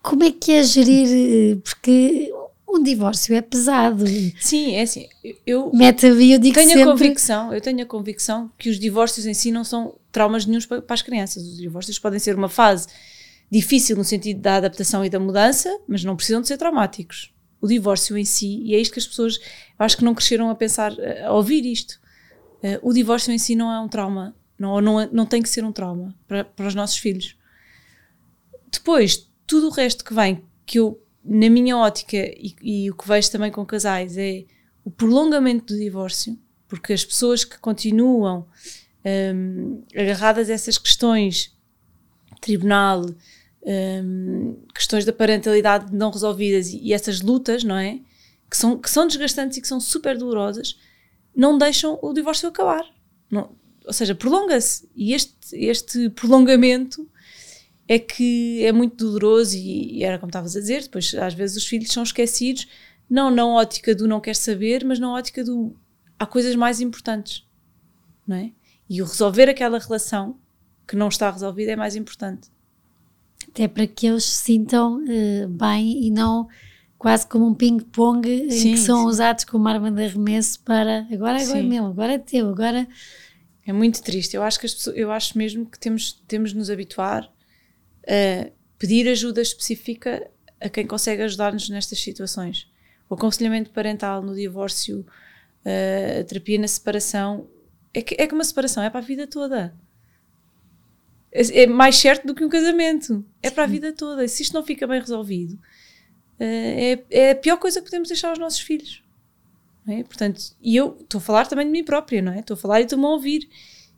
[0.01, 1.57] como é que é gerir?
[1.62, 2.31] Porque
[2.67, 4.05] um divórcio é pesado.
[4.39, 5.07] Sim, é assim.
[5.45, 6.83] Eu, Mete ali, eu digo tenho sempre...
[6.83, 10.65] a convicção, eu tenho a convicção que os divórcios em si não são traumas nenhums
[10.65, 11.43] para, para as crianças.
[11.43, 12.88] Os divórcios podem ser uma fase
[13.51, 17.33] difícil no sentido da adaptação e da mudança, mas não precisam de ser traumáticos.
[17.62, 20.49] O divórcio em si, e é isto que as pessoas, eu acho que não cresceram
[20.49, 20.93] a pensar,
[21.25, 21.99] a ouvir isto.
[22.62, 25.49] Uh, o divórcio em si não é um trauma, não, não, é, não tem que
[25.49, 27.38] ser um trauma para, para os nossos filhos.
[28.71, 33.07] Depois, tudo o resto que vem, que eu, na minha ótica, e, e o que
[33.07, 34.45] vejo também com casais, é
[34.83, 38.47] o prolongamento do divórcio, porque as pessoas que continuam
[39.35, 41.57] um, agarradas a essas questões,
[42.39, 43.05] tribunal,
[43.63, 47.99] um, questões da parentalidade não resolvidas e, e, essas lutas, não é?
[48.49, 50.79] Que são, que são desgastantes e que são super dolorosas,
[51.35, 52.83] não deixam o divórcio acabar.
[53.29, 54.89] Não, ou seja, prolonga-se.
[54.95, 57.07] E este, este prolongamento
[57.87, 61.57] é que é muito doloroso e, e, era como estavas a dizer, depois às vezes
[61.57, 62.67] os filhos são esquecidos,
[63.09, 65.75] não na ótica do não quer saber, mas na ótica do
[66.17, 67.47] há coisas mais importantes.
[68.27, 68.51] não é?
[68.89, 70.37] E o resolver aquela relação
[70.87, 72.49] que não está resolvida é mais importante.
[73.51, 76.47] Até para que eles se sintam uh, bem e não
[76.99, 79.07] quase como um ping-pong em que são sim.
[79.07, 82.88] usados como arma de arremesso para agora, agora é meu, agora é teu, agora.
[83.65, 84.35] É muito triste.
[84.35, 87.31] Eu acho que as pessoas, eu acho mesmo que temos, temos de nos habituar
[88.07, 92.67] a pedir ajuda específica a quem consegue ajudar-nos nestas situações.
[93.09, 95.05] O aconselhamento parental no divórcio,
[95.63, 97.47] a terapia na separação,
[97.93, 99.73] é que, é que uma separação é para a vida toda.
[101.31, 103.25] É, é mais certo do que um casamento.
[103.41, 104.27] É para a vida toda.
[104.27, 105.59] Se isto não fica bem resolvido,
[106.39, 109.03] é, é a pior coisa que podemos deixar aos nossos filhos.
[109.87, 110.03] É?
[110.03, 112.39] Portanto, e eu estou a falar também de mim própria, não é?
[112.39, 113.49] Estou a falar e estou-me a ouvir.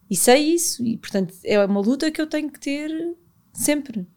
[0.10, 0.84] E sei isso.
[0.86, 3.16] E, portanto, é uma luta que eu tenho que ter
[3.54, 4.08] sempre.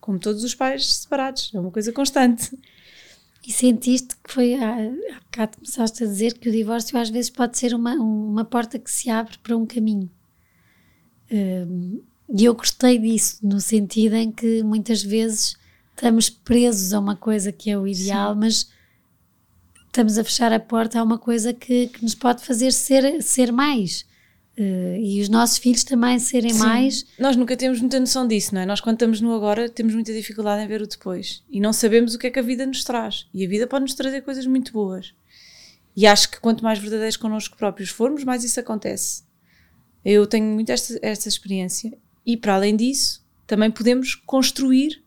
[0.00, 1.50] Como todos os pais separados.
[1.54, 2.56] É uma coisa constante.
[3.46, 7.30] E sentiste que foi, há, há bocado começaste a dizer que o divórcio às vezes
[7.30, 10.08] pode ser uma, uma porta que se abre para um caminho.
[11.30, 12.02] Um,
[12.34, 15.54] e eu gostei disso, no sentido em que muitas vezes
[15.94, 18.40] estamos presos a uma coisa que é o ideal, Sim.
[18.40, 18.70] mas
[19.86, 23.52] estamos a fechar a porta a uma coisa que, que nos pode fazer ser, ser
[23.52, 24.06] mais.
[24.58, 26.58] Uh, e os nossos filhos também serem Sim.
[26.58, 27.06] mais.
[27.18, 28.66] Nós nunca temos muita noção disso, não é?
[28.66, 32.14] Nós, quando estamos no agora, temos muita dificuldade em ver o depois e não sabemos
[32.14, 33.26] o que é que a vida nos traz.
[33.34, 35.12] E a vida pode nos trazer coisas muito boas.
[35.94, 39.22] E acho que quanto mais verdadeiros connosco próprios formos, mais isso acontece.
[40.02, 41.92] Eu tenho muito esta, esta experiência
[42.24, 45.02] e, para além disso, também podemos construir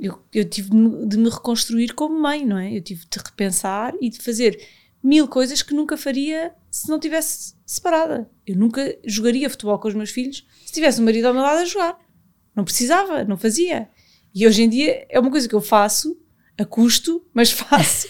[0.00, 2.76] eu, eu tive de me reconstruir como mãe, não é?
[2.76, 4.56] Eu tive de repensar e de fazer
[5.02, 8.30] mil coisas que nunca faria se não tivesse separada.
[8.46, 11.62] Eu nunca jogaria futebol com os meus filhos se tivesse um marido ao meu lado
[11.62, 11.98] a jogar.
[12.54, 13.88] Não precisava, não fazia.
[14.32, 16.16] E hoje em dia é uma coisa que eu faço
[16.56, 18.08] a custo, mas faço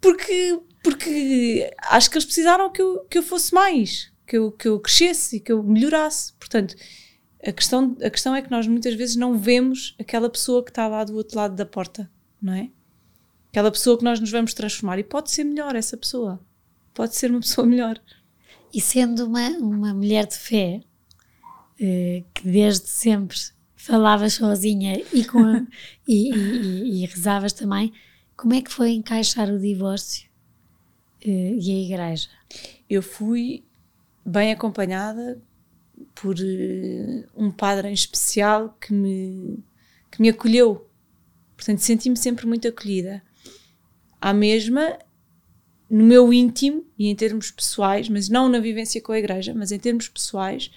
[0.00, 4.68] porque, porque acho que eles precisaram que eu, que eu fosse mais, que eu, que
[4.68, 6.32] eu crescesse e que eu melhorasse.
[6.34, 6.74] Portanto,
[7.42, 10.88] a questão, a questão é que nós muitas vezes não vemos aquela pessoa que está
[10.88, 12.10] lá do outro lado da porta,
[12.42, 12.70] não é?
[13.50, 14.98] Aquela pessoa que nós nos vamos transformar.
[14.98, 16.40] E pode ser melhor essa pessoa.
[16.92, 18.00] Pode ser uma pessoa melhor.
[18.74, 20.80] E sendo uma, uma mulher de fé,
[21.80, 23.38] eh, que desde sempre
[23.76, 25.62] falavas sozinha e, com a,
[26.06, 27.92] e, e, e, rezavas também,
[28.36, 30.28] como é que foi encaixar o divórcio
[31.24, 32.28] eh, e a igreja?
[32.90, 33.64] Eu fui
[34.26, 35.40] bem acompanhada
[36.14, 39.62] por uh, um padre em especial que me,
[40.10, 40.86] que me acolheu.
[41.56, 43.22] Portanto, senti-me sempre muito acolhida.
[44.20, 44.98] À mesma,
[45.88, 49.70] no meu íntimo e em termos pessoais, mas não na vivência com a igreja, mas
[49.70, 50.70] em termos pessoais,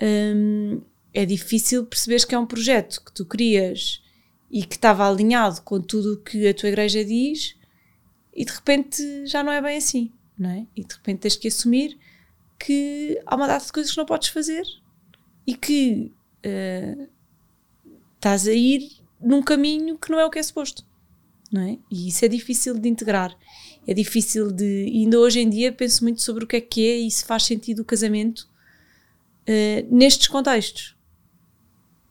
[0.00, 0.80] um,
[1.12, 4.02] é difícil perceberes que é um projeto que tu crias
[4.50, 7.56] e que estava alinhado com tudo o que a tua igreja diz
[8.32, 10.66] e de repente já não é bem assim, não é?
[10.76, 11.98] E de repente tens que assumir
[12.58, 14.64] que há uma data de coisas que não podes fazer
[15.46, 16.12] e que
[16.44, 17.08] uh,
[18.14, 20.84] estás a ir num caminho que não é o que é suposto.
[21.52, 21.78] Não é?
[21.90, 23.36] E isso é difícil de integrar.
[23.86, 24.90] É difícil de.
[24.92, 27.44] ainda hoje em dia penso muito sobre o que é que é e se faz
[27.44, 28.48] sentido o casamento
[29.42, 30.96] uh, nestes contextos.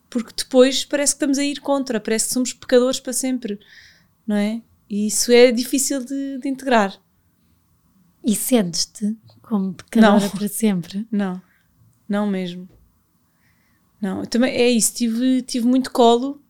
[0.08, 3.58] Porque depois parece que estamos a ir contra, parece que somos pecadores para sempre.
[4.26, 4.62] Não é?
[4.88, 6.98] E isso é difícil de, de integrar.
[8.24, 10.30] E sentes-te como pecadora não.
[10.30, 11.06] para sempre?
[11.10, 11.40] Não,
[12.08, 12.68] não mesmo.
[14.00, 16.42] Não, também é isso, tive, tive muito colo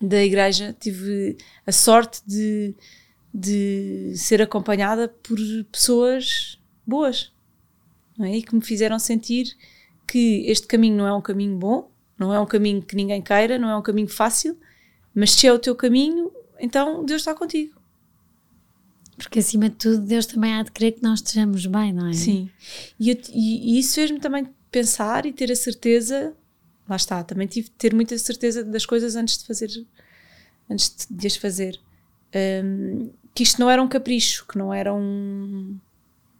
[0.00, 2.74] da igreja, tive a sorte de,
[3.32, 5.38] de ser acompanhada por
[5.72, 7.32] pessoas boas
[8.18, 8.36] não é?
[8.36, 9.56] e que me fizeram sentir
[10.06, 13.58] que este caminho não é um caminho bom, não é um caminho que ninguém queira,
[13.58, 14.58] não é um caminho fácil,
[15.14, 17.83] mas se é o teu caminho, então Deus está contigo.
[19.34, 22.12] Porque acima de tudo, Deus também há de querer que nós estejamos bem, não é?
[22.12, 22.48] Sim.
[23.00, 26.32] E, eu, e, e isso fez-me também pensar e ter a certeza,
[26.88, 29.84] lá está, também tive de ter muita certeza das coisas antes de fazer,
[30.70, 31.80] antes de as fazer.
[32.32, 35.76] Um, que isto não era um capricho, que não era um,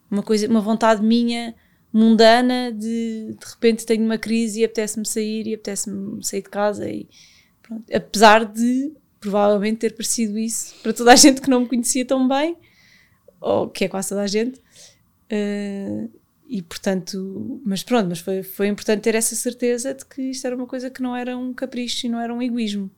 [0.08, 1.52] uma coisa, uma vontade minha
[1.92, 6.88] mundana de de repente tenho uma crise e apetece-me sair e apetece-me sair de casa
[6.88, 7.08] e
[7.60, 7.92] pronto.
[7.92, 12.28] apesar de provavelmente ter parecido isso para toda a gente que não me conhecia tão
[12.28, 12.56] bem,
[13.44, 14.58] ou que é quase toda a gente.
[15.30, 16.10] Uh,
[16.48, 20.56] e portanto, mas pronto, mas foi, foi importante ter essa certeza de que isto era
[20.56, 22.90] uma coisa que não era um capricho e não era um egoísmo.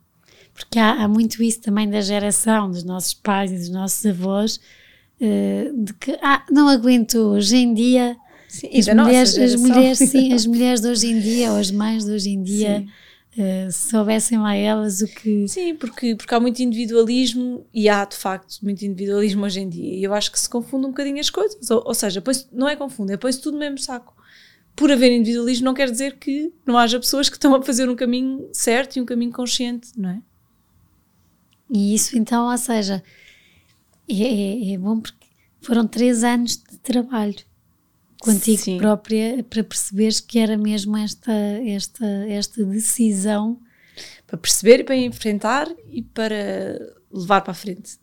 [0.55, 4.61] Porque há, há muito isso também da geração dos nossos pais e dos nossos avós,
[5.21, 8.17] uh, de que ah, não aguento hoje em dia.
[8.49, 12.05] Sim, as, mulheres, as mulheres, sim, as mulheres de hoje em dia, ou as mães
[12.05, 12.81] de hoje em dia.
[12.81, 13.06] Sim
[13.37, 15.47] Uh, se soubessem lá elas o que.
[15.47, 19.95] Sim, porque, porque há muito individualismo e há de facto muito individualismo hoje em dia.
[19.95, 21.71] E eu acho que se confunde um bocadinho as coisas.
[21.71, 24.17] Ou, ou seja, pois, não é confunde, é põe-se tudo no mesmo saco.
[24.75, 27.95] Por haver individualismo não quer dizer que não haja pessoas que estão a fazer um
[27.95, 30.23] caminho certo e um caminho consciente, não é?
[31.71, 33.03] E isso então, ou seja,
[34.09, 35.27] é, é, é bom porque
[35.61, 37.45] foram três anos de trabalho
[38.21, 38.79] contigo Sim.
[38.79, 43.61] própria para perceberes que era mesmo esta, esta, esta decisão.
[44.27, 47.99] Para perceber e para enfrentar e para levar para a frente.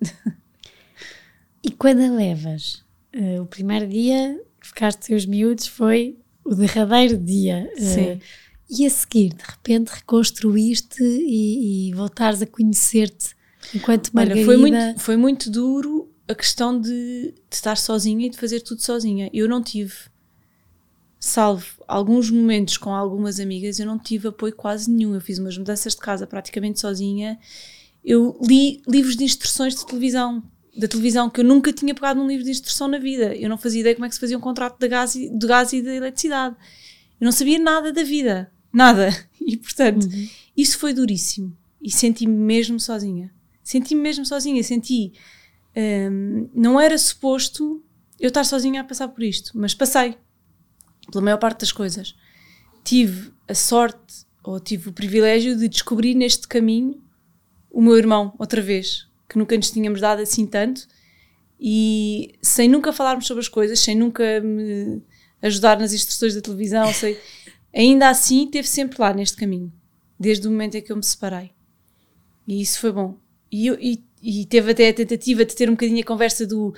[1.63, 2.84] E quando a levas?
[3.15, 7.71] Uh, o primeiro dia que ficaste teus miúdos foi o derradeiro dia.
[7.78, 8.12] Eh, Sim.
[8.13, 8.19] Uh,
[8.69, 13.36] e a seguir, de repente, reconstruíste e, e voltares a conhecer-te
[13.73, 14.39] enquanto Margarida...
[14.39, 18.62] Olha, foi muito, foi muito duro a questão de, de, estar sozinha e de fazer
[18.62, 19.29] tudo sozinha.
[19.33, 19.93] Eu não tive,
[21.19, 25.13] salvo alguns momentos com algumas amigas, eu não tive apoio quase nenhum.
[25.13, 27.38] Eu fiz umas mudanças de casa praticamente sozinha.
[28.03, 30.43] Eu li livros de instruções de televisão,
[30.75, 33.36] da televisão, que eu nunca tinha pegado num livro de instrução na vida.
[33.36, 35.47] Eu não fazia ideia como é que se fazia um contrato de gás e, de
[35.47, 36.55] gás e de eletricidade.
[37.19, 38.51] Eu não sabia nada da vida.
[38.71, 39.09] Nada.
[39.45, 40.29] E, portanto, uhum.
[40.55, 41.53] isso foi duríssimo.
[41.81, 43.29] E senti-me mesmo sozinha.
[43.62, 44.63] Senti-me mesmo sozinha.
[44.63, 45.12] Senti
[45.75, 47.83] um, não era suposto
[48.19, 50.15] eu estar sozinha a passar por isto, mas passei
[51.12, 52.15] pela maior parte das coisas.
[52.83, 57.01] Tive a sorte ou tive o privilégio de descobrir neste caminho
[57.71, 60.88] o meu irmão outra vez, que nunca nos tínhamos dado assim tanto
[61.59, 65.01] e sem nunca falarmos sobre as coisas, sem nunca me
[65.41, 67.19] ajudar nas instruções da televisão, sei,
[67.73, 69.71] ainda assim teve sempre lá neste caminho,
[70.19, 71.51] desde o momento em que eu me separei.
[72.47, 73.17] E isso foi bom.
[73.51, 76.73] E, eu, e e teve até a tentativa de ter um bocadinho a conversa do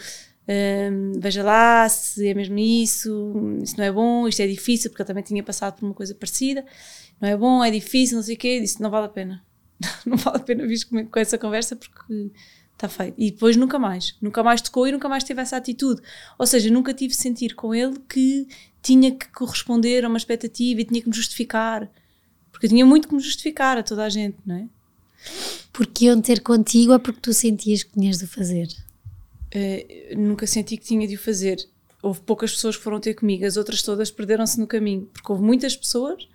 [0.47, 5.01] um, veja lá se é mesmo isso, isso não é bom, isto é difícil, porque
[5.01, 6.65] ele também tinha passado por uma coisa parecida,
[7.19, 9.43] não é bom, é difícil, não sei o quê, disse não vale a pena,
[10.05, 12.31] não vale a pena vir com, com essa conversa porque
[12.73, 13.15] está feito.
[13.17, 16.01] E depois nunca mais, nunca mais tocou e nunca mais teve essa atitude.
[16.37, 18.47] Ou seja, nunca tive sentir com ele que
[18.81, 21.89] tinha que corresponder a uma expectativa e tinha que me justificar,
[22.51, 24.67] porque eu tinha muito que me justificar a toda a gente, não é?
[25.71, 28.67] Porque iam ter contigo ou porque tu sentias que tinhas de o fazer?
[29.53, 31.57] Uh, nunca senti que tinha de o fazer.
[32.01, 35.43] Houve poucas pessoas que foram ter comigo, as outras todas perderam-se no caminho, porque houve
[35.43, 36.27] muitas pessoas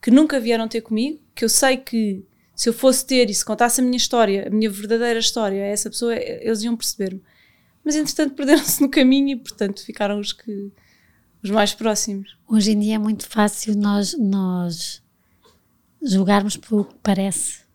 [0.00, 3.44] que nunca vieram ter comigo, que eu sei que se eu fosse ter e se
[3.44, 7.22] contasse a minha história, a minha verdadeira história a essa pessoa, eles iam perceber-me.
[7.84, 10.72] Mas entretanto perderam-se no caminho e portanto ficaram os que
[11.42, 12.36] os mais próximos.
[12.48, 15.02] Hoje em dia é muito fácil nós nós
[16.02, 17.65] julgarmos pelo que parece.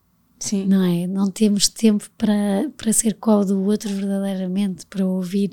[0.42, 0.66] Sim.
[0.66, 1.06] Não é?
[1.06, 5.52] Não temos tempo para, para ser qual do outro verdadeiramente, para ouvir.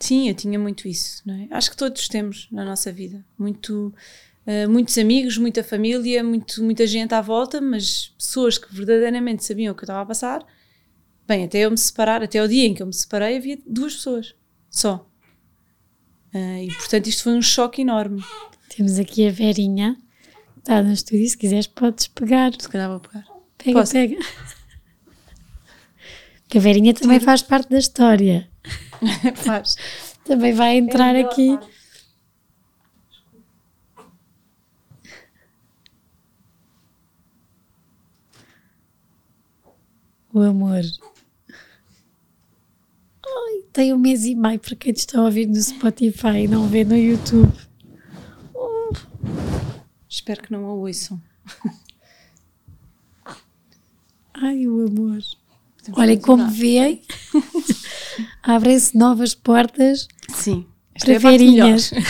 [0.00, 1.48] Sim, eu tinha muito isso, não é?
[1.50, 3.22] Acho que todos temos na nossa vida.
[3.38, 3.94] Muito,
[4.46, 9.72] uh, muitos amigos, muita família, muito, muita gente à volta, mas pessoas que verdadeiramente sabiam
[9.72, 10.44] o que eu estava a passar.
[11.28, 13.94] Bem, até eu me separar, até o dia em que eu me separei, havia duas
[13.96, 14.34] pessoas
[14.70, 15.06] só.
[16.34, 18.24] Uh, e portanto isto foi um choque enorme.
[18.74, 19.98] Temos aqui a Verinha,
[20.56, 22.50] está no estúdio, se quiseres podes pegar.
[22.58, 23.31] Se calhar vou pegar.
[23.64, 23.92] Pega, Posso?
[23.92, 24.16] pega.
[26.48, 28.48] Que a Verinha também faz parte da história.
[29.36, 29.76] faz.
[30.24, 31.58] Também vai entrar é aqui.
[40.34, 40.80] O amor.
[43.24, 46.66] Ai, tem um mês e meio para quem está a ouvir no Spotify e não
[46.68, 47.52] vê no YouTube.
[50.08, 51.20] Espero que não a ouçam.
[54.42, 55.22] Ai, o amor.
[55.96, 57.00] Olhem como veem,
[58.42, 60.66] abrem-se novas portas Sim,
[60.98, 61.92] para é verinhas.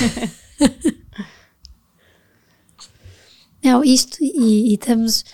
[3.62, 5.26] Não, isto, e, e, estamos,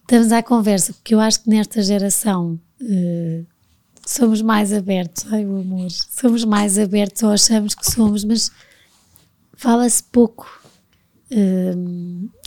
[0.00, 3.46] estamos à conversa, porque eu acho que nesta geração uh,
[4.06, 8.50] somos mais abertos, ai o amor, somos mais abertos ou achamos que somos, mas
[9.54, 10.48] fala-se pouco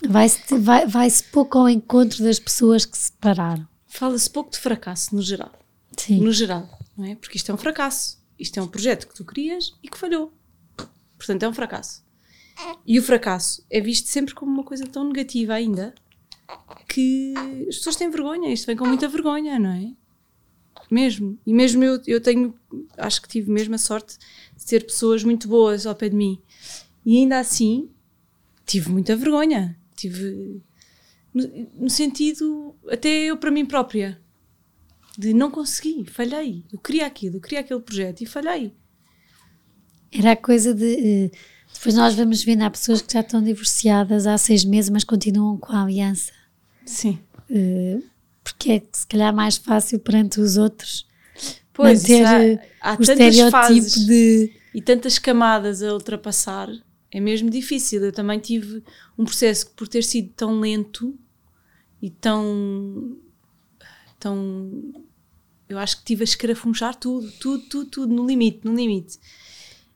[0.08, 3.68] vai-se vai, vai pouco ao encontro das pessoas que se separaram.
[3.88, 5.52] Fala-se pouco de fracasso, no geral.
[5.98, 6.22] Sim.
[6.22, 6.68] No geral,
[6.98, 7.16] não é?
[7.16, 8.20] Porque isto é um fracasso.
[8.40, 10.34] Isto é um projeto que tu querias e que falhou.
[11.18, 12.04] Portanto, é um fracasso.
[12.86, 15.94] E o fracasso é visto sempre como uma coisa tão negativa ainda
[16.88, 17.34] que
[17.68, 18.52] as pessoas têm vergonha.
[18.52, 19.92] Isto vem com muita vergonha, não é?
[20.90, 21.38] Mesmo.
[21.46, 22.54] E mesmo eu, eu tenho,
[22.98, 24.18] acho que tive mesmo a sorte
[24.58, 26.42] de ter pessoas muito boas ao pé de mim.
[27.06, 27.90] E ainda assim,
[28.66, 29.78] tive muita vergonha.
[29.96, 30.62] Tive.
[31.34, 34.20] No, no, sentido, até eu para mim própria,
[35.18, 36.66] de não consegui, falhei.
[36.72, 38.74] Eu queria aquilo, eu queria aquele projeto e falhei.
[40.12, 40.96] Era a coisa de.
[41.26, 41.32] Eh,
[41.74, 45.58] depois nós vamos vendo, há pessoas que já estão divorciadas há seis meses, mas continuam
[45.58, 46.34] com a aliança.
[46.86, 47.18] Sim.
[47.50, 48.04] Uh,
[48.44, 51.06] porque é se calhar mais fácil perante os outros
[51.74, 56.70] pois, manter há, eh, há o estereótipo fases de e tantas camadas a ultrapassar
[57.12, 58.04] é mesmo difícil.
[58.04, 58.84] Eu também tive
[59.18, 61.18] um processo que por ter sido tão lento
[62.02, 63.18] e tão
[64.20, 64.94] tão
[65.68, 69.20] eu acho que tive a escarafunchar tudo, tudo, tudo, tudo no limite, no limite.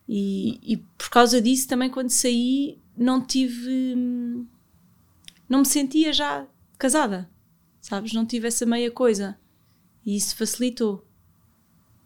[0.07, 3.95] E, e por causa disso também quando saí não tive
[5.49, 6.47] não me sentia já
[6.77, 7.29] casada
[7.85, 8.13] sabes?
[8.13, 9.37] Não tive essa meia coisa.
[10.03, 11.05] E isso facilitou.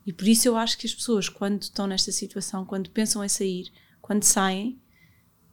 [0.06, 3.30] E por isso eu acho que as pessoas, quando estão nesta situação, quando pensam em
[3.30, 4.78] sair, quando saem,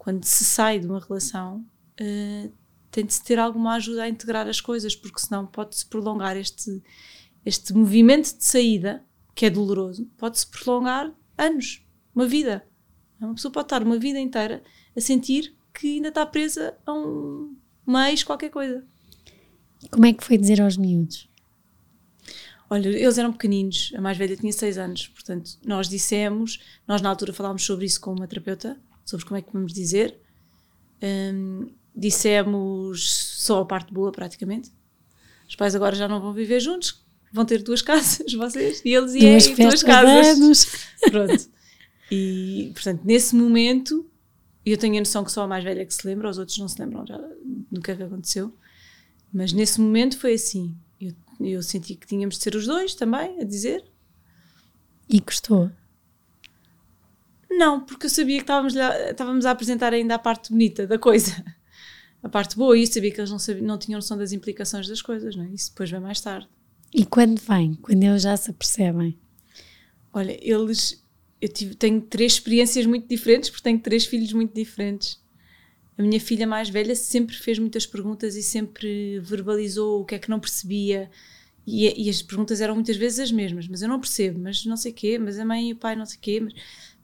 [0.07, 1.67] quando se sai de uma relação,
[2.01, 2.53] uh,
[2.93, 6.81] tem de se ter alguma ajuda a integrar as coisas, porque senão pode-se prolongar este,
[7.45, 9.05] este movimento de saída,
[9.35, 11.85] que é doloroso, pode-se prolongar anos,
[12.15, 12.65] uma vida.
[13.21, 14.63] Uma pessoa pode estar uma vida inteira
[14.97, 17.57] a sentir que ainda está presa a um,
[18.09, 18.87] ex qualquer coisa.
[19.91, 21.29] Como é que foi dizer aos miúdos?
[22.71, 27.09] Olha, eles eram pequeninos, a mais velha tinha 6 anos, portanto, nós dissemos, nós na
[27.09, 30.21] altura falámos sobre isso com uma terapeuta, sobre como é que vamos dizer.
[31.03, 34.71] Um, dissemos só a parte boa, praticamente.
[35.49, 37.03] Os pais agora já não vão viver juntos,
[37.33, 40.37] vão ter duas casas, vocês, e eles e duas, duas casas.
[40.37, 40.67] Anos.
[41.09, 41.49] Pronto.
[42.11, 44.05] E, portanto, nesse momento,
[44.65, 46.69] eu tenho a noção que só a mais velha que se lembra, os outros não
[46.69, 47.19] se lembram já
[47.71, 48.53] do que é que aconteceu.
[49.33, 50.75] Mas nesse momento foi assim.
[51.01, 53.85] Eu, eu senti que tínhamos de ser os dois também a dizer.
[55.09, 55.71] E gostou?
[57.51, 60.99] Não, porque eu sabia que estávamos, lá, estávamos a apresentar ainda a parte bonita da
[60.99, 61.33] coisa.
[62.23, 64.89] A parte boa, e eu sabia que eles não, sabiam, não tinham noção das implicações
[64.89, 65.49] das coisas, não é?
[65.51, 66.49] Isso depois vem mais tarde.
[66.93, 67.75] E quando vem?
[67.75, 69.17] Quando eles já se apercebem?
[70.13, 71.05] Olha, eles.
[71.41, 75.21] Eu tive, tenho três experiências muito diferentes, porque tenho três filhos muito diferentes
[75.99, 80.19] a minha filha mais velha sempre fez muitas perguntas e sempre verbalizou o que é
[80.19, 81.11] que não percebia.
[81.67, 84.77] E, e, as perguntas eram muitas vezes as mesmas, mas eu não percebo, mas não
[84.77, 86.55] sei quê, mas a mãe e o pai não sei quê, mas,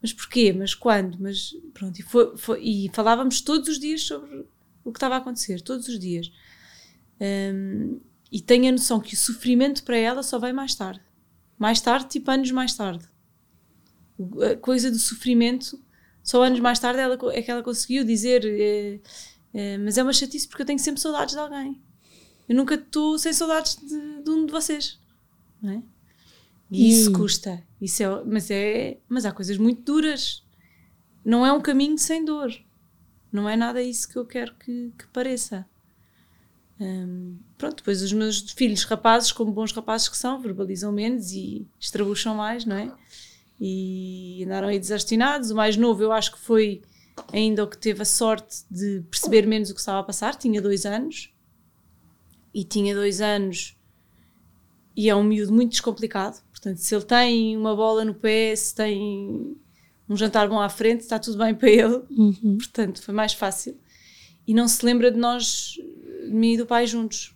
[0.03, 4.45] mas porquê, mas quando, mas pronto, e, foi, foi, e falávamos todos os dias sobre
[4.83, 6.29] o que estava a acontecer, todos os dias.
[7.21, 10.99] Um, e tenho a noção que o sofrimento para ela só vem mais tarde.
[11.57, 13.07] Mais tarde, tipo anos mais tarde.
[14.51, 15.81] A coisa do sofrimento
[16.21, 18.99] só anos mais tarde ela, é que ela conseguiu dizer, é,
[19.53, 21.81] é, mas é uma chatice porque eu tenho sempre saudades de alguém.
[22.49, 24.99] Eu nunca estou sem saudades de, de, um de vocês.
[25.61, 25.83] Não é?
[26.69, 27.63] E isso custa.
[27.83, 30.43] Isso é, mas, é, mas há coisas muito duras.
[31.23, 32.51] Não é um caminho sem dor.
[33.31, 35.65] Não é nada isso que eu quero que, que pareça.
[36.79, 41.67] Um, pronto, depois os meus filhos rapazes, como bons rapazes que são, verbalizam menos e
[41.79, 42.91] estrabucham mais, não é?
[43.59, 45.51] e andaram aí desastinados.
[45.51, 46.81] O mais novo, eu acho que foi
[47.31, 50.61] ainda o que teve a sorte de perceber menos o que estava a passar, tinha
[50.61, 51.33] dois anos.
[52.53, 53.77] E tinha dois anos
[54.95, 56.39] e é um miúdo muito descomplicado.
[56.63, 59.57] Portanto, se ele tem uma bola no pé, se tem
[60.07, 62.01] um jantar bom à frente, está tudo bem para ele.
[62.09, 62.57] Uhum.
[62.57, 63.77] Portanto, foi mais fácil.
[64.47, 65.73] E não se lembra de nós,
[66.25, 67.35] de mim e do pai juntos.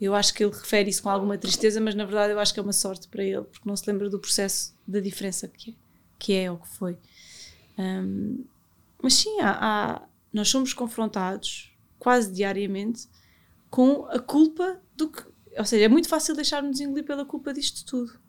[0.00, 2.60] Eu acho que ele refere isso com alguma tristeza, mas na verdade eu acho que
[2.60, 5.74] é uma sorte para ele, porque não se lembra do processo da diferença que é,
[6.16, 6.96] que é ou que foi.
[7.76, 8.44] Um,
[9.02, 13.08] mas sim, há, há, nós somos confrontados quase diariamente
[13.70, 15.24] com a culpa do que.
[15.58, 18.25] Ou seja, é muito fácil deixar-nos engolir pela culpa disto tudo.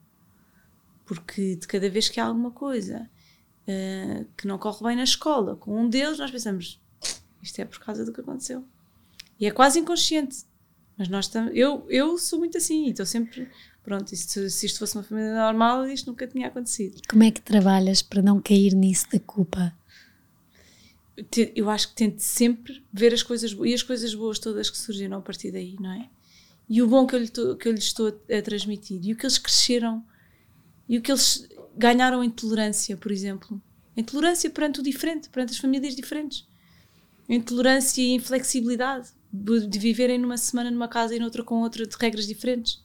[1.07, 3.09] Porque de cada vez que há alguma coisa
[3.63, 6.79] uh, que não corre bem na escola com um deles, nós pensamos:
[7.41, 8.63] isto é por causa do que aconteceu.
[9.39, 10.45] E é quase inconsciente.
[10.97, 11.51] Mas nós estamos.
[11.55, 13.49] Eu, eu sou muito assim e estou sempre.
[13.83, 17.01] Pronto, isto, se isto fosse uma família normal, isto nunca tinha acontecido.
[17.07, 19.73] Como é que trabalhas para não cair nisso da culpa?
[21.55, 25.17] Eu acho que tento sempre ver as coisas e as coisas boas todas que surgiram
[25.17, 26.09] a partir daí, não é?
[26.69, 29.25] E o bom que eu, lhe que eu lhes estou a transmitir, e o que
[29.25, 30.05] eles cresceram,
[30.87, 33.61] e o que eles ganharam em tolerância, por exemplo.
[33.95, 36.47] Em tolerância perante o diferente, perante as famílias diferentes.
[37.27, 41.85] Em tolerância e em flexibilidade de viverem numa semana numa casa e noutra com outra
[41.85, 42.83] de regras diferentes.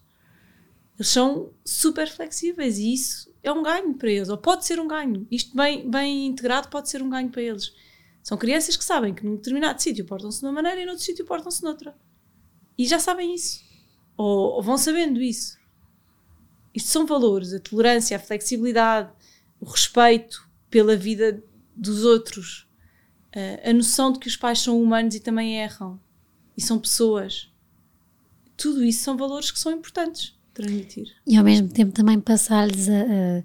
[0.98, 4.86] Eles são super flexíveis e isso é um ganho para eles, ou pode ser um
[4.86, 5.26] ganho.
[5.30, 7.72] Isto bem, bem integrado pode ser um ganho para eles.
[8.22, 11.24] São crianças que sabem que num determinado sítio portam-se de uma maneira e noutro sítio
[11.24, 11.96] portam-se noutra.
[12.78, 13.60] E já sabem isso.
[14.16, 15.58] Ou, ou, vão sabendo isso.
[16.74, 19.10] Isto são valores, a tolerância, a flexibilidade,
[19.60, 21.42] o respeito pela vida
[21.76, 22.66] dos outros,
[23.64, 26.00] a noção de que os pais são humanos e também erram
[26.56, 27.50] e são pessoas.
[28.56, 31.08] Tudo isso são valores que são importantes transmitir.
[31.26, 33.42] E ao mesmo tempo também passar-lhes a, a,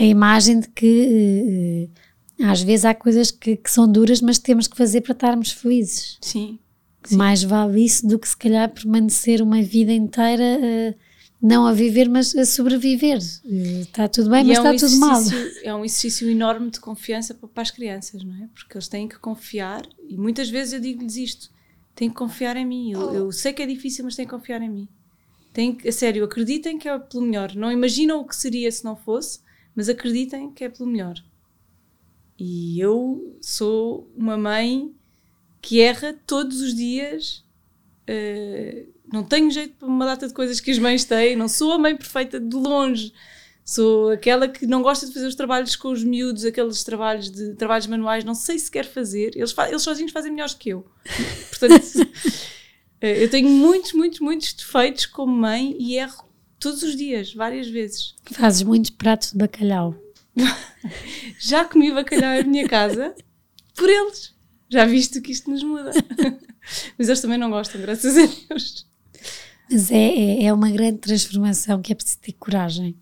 [0.00, 1.88] a, imagem de que
[2.38, 5.50] uh, às vezes há coisas que, que, são duras, mas temos que fazer para estarmos
[5.52, 6.18] felizes.
[6.20, 6.58] Sim,
[7.04, 7.16] Sim.
[7.16, 10.94] Mais vale isso do que se calhar permanecer uma vida inteira uh,
[11.42, 13.18] não a viver, mas a sobreviver.
[13.18, 15.22] Está tudo bem, e mas é está um tudo mal.
[15.62, 18.48] É um exercício enorme de confiança para, para as crianças, não é?
[18.52, 21.50] Porque eles têm que confiar, e muitas vezes eu digo-lhes isto:
[21.94, 22.92] têm que confiar em mim.
[22.92, 24.88] Eu, eu, sei que é difícil, mas têm que confiar em mim.
[25.52, 27.54] Têm, a sério, acreditem que é pelo melhor.
[27.54, 29.40] Não imaginam o que seria se não fosse,
[29.74, 31.14] mas acreditem que é pelo melhor.
[32.38, 34.94] E eu sou uma mãe
[35.60, 37.44] que erra todos os dias.
[38.08, 41.36] Uh, não tenho jeito para uma data de coisas que as mães têm.
[41.36, 43.12] Não sou a mãe perfeita de longe.
[43.64, 47.54] Sou aquela que não gosta de fazer os trabalhos com os miúdos, aqueles trabalhos de
[47.54, 49.32] trabalhos manuais, não sei se quer fazer.
[49.36, 50.84] Eles, eles sozinhos fazem melhores que eu.
[51.50, 51.80] Portanto,
[53.00, 57.68] eh, eu tenho muitos, muitos, muitos defeitos como mãe e erro todos os dias, várias
[57.68, 58.14] vezes.
[58.32, 59.94] Fazes muitos pratos de bacalhau.
[61.38, 63.14] Já comi bacalhau em minha casa
[63.74, 64.34] por eles
[64.70, 65.90] já viste que isto nos muda.
[66.96, 68.86] Mas eles também não gostam, graças a Deus.
[69.70, 72.96] Mas é, é, é, uma grande transformação que é preciso ter coragem.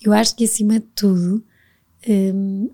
[0.00, 1.44] Eu acho que, acima de tudo,
[2.08, 2.70] um,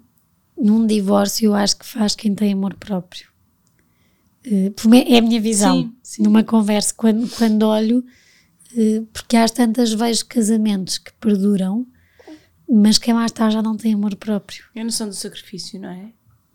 [0.57, 3.29] num divórcio, eu acho que faz quem tem amor próprio.
[4.47, 5.83] Uh, é a minha visão.
[5.83, 6.23] Sim, sim.
[6.23, 8.05] Numa conversa, quando, quando olho,
[8.73, 11.87] uh, porque às tantas vejo casamentos que perduram,
[12.69, 14.65] mas quem mais está já não tem amor próprio.
[14.75, 16.13] É a noção do sacrifício, não é?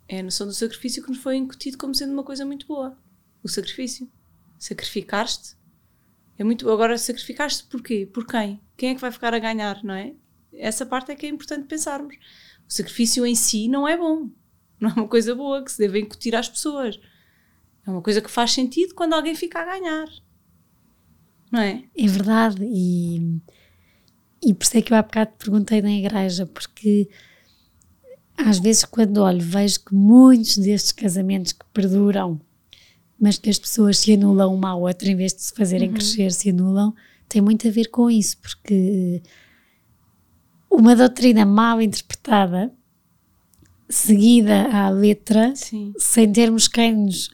[0.08, 2.98] É a noção do sacrifício que nos foi incutido como sendo uma coisa muito boa.
[3.44, 4.10] O sacrifício.
[4.58, 5.56] Sacrificar-te.
[6.40, 6.70] É muito.
[6.72, 8.10] Agora, sacrificaste porquê?
[8.12, 8.62] Por quem?
[8.78, 10.14] Quem é que vai ficar a ganhar, não é?
[10.54, 12.16] Essa parte é que é importante pensarmos.
[12.16, 14.30] O sacrifício em si não é bom.
[14.80, 16.98] Não é uma coisa boa que se deve incutir às pessoas.
[17.86, 20.08] É uma coisa que faz sentido quando alguém fica a ganhar.
[21.52, 21.84] Não é?
[21.98, 22.64] É verdade.
[22.64, 23.42] E,
[24.42, 27.10] e por isso é que eu há bocado te perguntei na igreja, porque
[28.38, 32.40] às vezes quando olho vejo que muitos destes casamentos que perduram,
[33.20, 35.96] mas que as pessoas se anulam uma à outra em vez de se fazerem uhum.
[35.96, 36.94] crescer, se anulam,
[37.28, 39.22] tem muito a ver com isso, porque
[40.70, 42.72] uma doutrina mal interpretada,
[43.90, 45.94] seguida à letra, Sim.
[45.98, 47.30] sem termos quem nos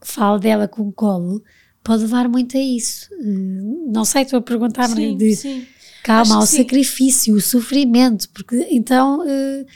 [0.00, 1.42] fale dela com colo,
[1.82, 3.08] pode levar muito a isso.
[3.12, 5.66] Eh, não sei, estou a perguntar-me de sim.
[6.02, 9.66] calma, ao sacrifício, o sofrimento, porque então uh,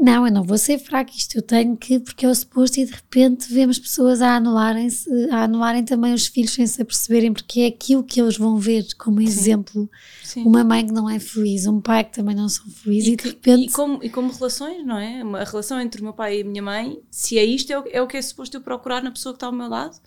[0.00, 2.86] não, eu não vou ser fraco, isto eu tenho que, porque é o suposto, e
[2.86, 7.60] de repente vemos pessoas a anularem-se, a anularem também os filhos sem se aperceberem, porque
[7.60, 9.90] é aquilo que eles vão ver como exemplo.
[10.24, 10.42] Sim.
[10.44, 13.16] Uma mãe que não é feliz, um pai que também não são felizes, e, e
[13.16, 13.68] de repente.
[13.68, 15.20] E como, e como relações, não é?
[15.20, 17.84] A relação entre o meu pai e a minha mãe, se é isto, é o,
[17.90, 20.00] é o que é suposto eu procurar na pessoa que está ao meu lado,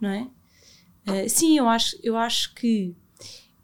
[0.00, 0.28] não é?
[1.06, 2.94] Uh, sim, eu acho, eu acho que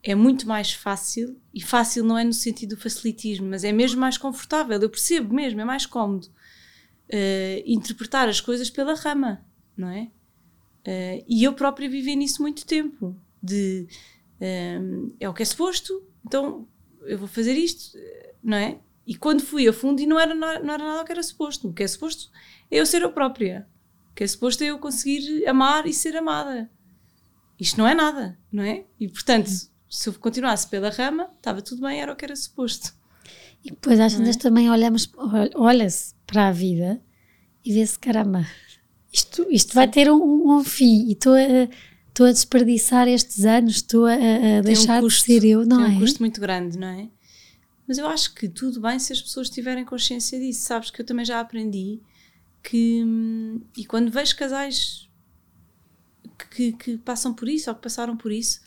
[0.03, 4.01] é muito mais fácil, e fácil não é no sentido do facilitismo, mas é mesmo
[4.01, 9.45] mais confortável, eu percebo mesmo, é mais cómodo uh, interpretar as coisas pela rama,
[9.77, 10.11] não é?
[10.85, 13.87] Uh, e eu própria vivi nisso muito tempo, de
[14.41, 16.67] uh, é o que é suposto, então
[17.03, 17.97] eu vou fazer isto,
[18.43, 18.81] não é?
[19.07, 21.69] E quando fui a fundo, e não era, não era nada o que era suposto,
[21.69, 22.31] o que é suposto
[22.71, 23.69] é eu ser eu própria,
[24.11, 26.69] o que é suposto é eu conseguir amar e ser amada.
[27.59, 28.85] Isto não é nada, não é?
[28.99, 29.51] E portanto
[29.93, 32.95] se eu continuasse pela rama, estava tudo bem, era o que era suposto.
[33.63, 34.39] E depois às vezes é?
[34.39, 35.07] também olhamos,
[35.55, 36.99] olha-se para a vida
[37.63, 38.47] e vê-se, caramba,
[39.13, 41.69] isto, isto vai ter um, um fim e estou a,
[42.09, 45.85] estou a desperdiçar estes anos, estou a, a deixar um custo, de ser eu, não
[45.85, 45.97] tem é?
[45.99, 47.11] Um custo muito grande, não é?
[47.87, 50.63] Mas eu acho que tudo bem se as pessoas tiverem consciência disso.
[50.63, 52.01] Sabes que eu também já aprendi
[52.63, 53.03] que.
[53.05, 55.11] Hum, e quando vejo casais
[56.51, 58.61] que, que passam por isso ou que passaram por isso,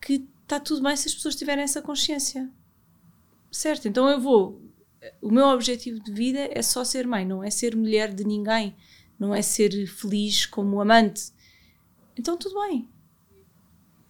[0.00, 2.50] que está tudo bem se as pessoas tiverem essa consciência.
[3.50, 3.88] Certo?
[3.88, 4.60] Então eu vou.
[5.20, 8.76] O meu objetivo de vida é só ser mãe, não é ser mulher de ninguém,
[9.18, 11.32] não é ser feliz como amante.
[12.16, 12.88] Então tudo bem.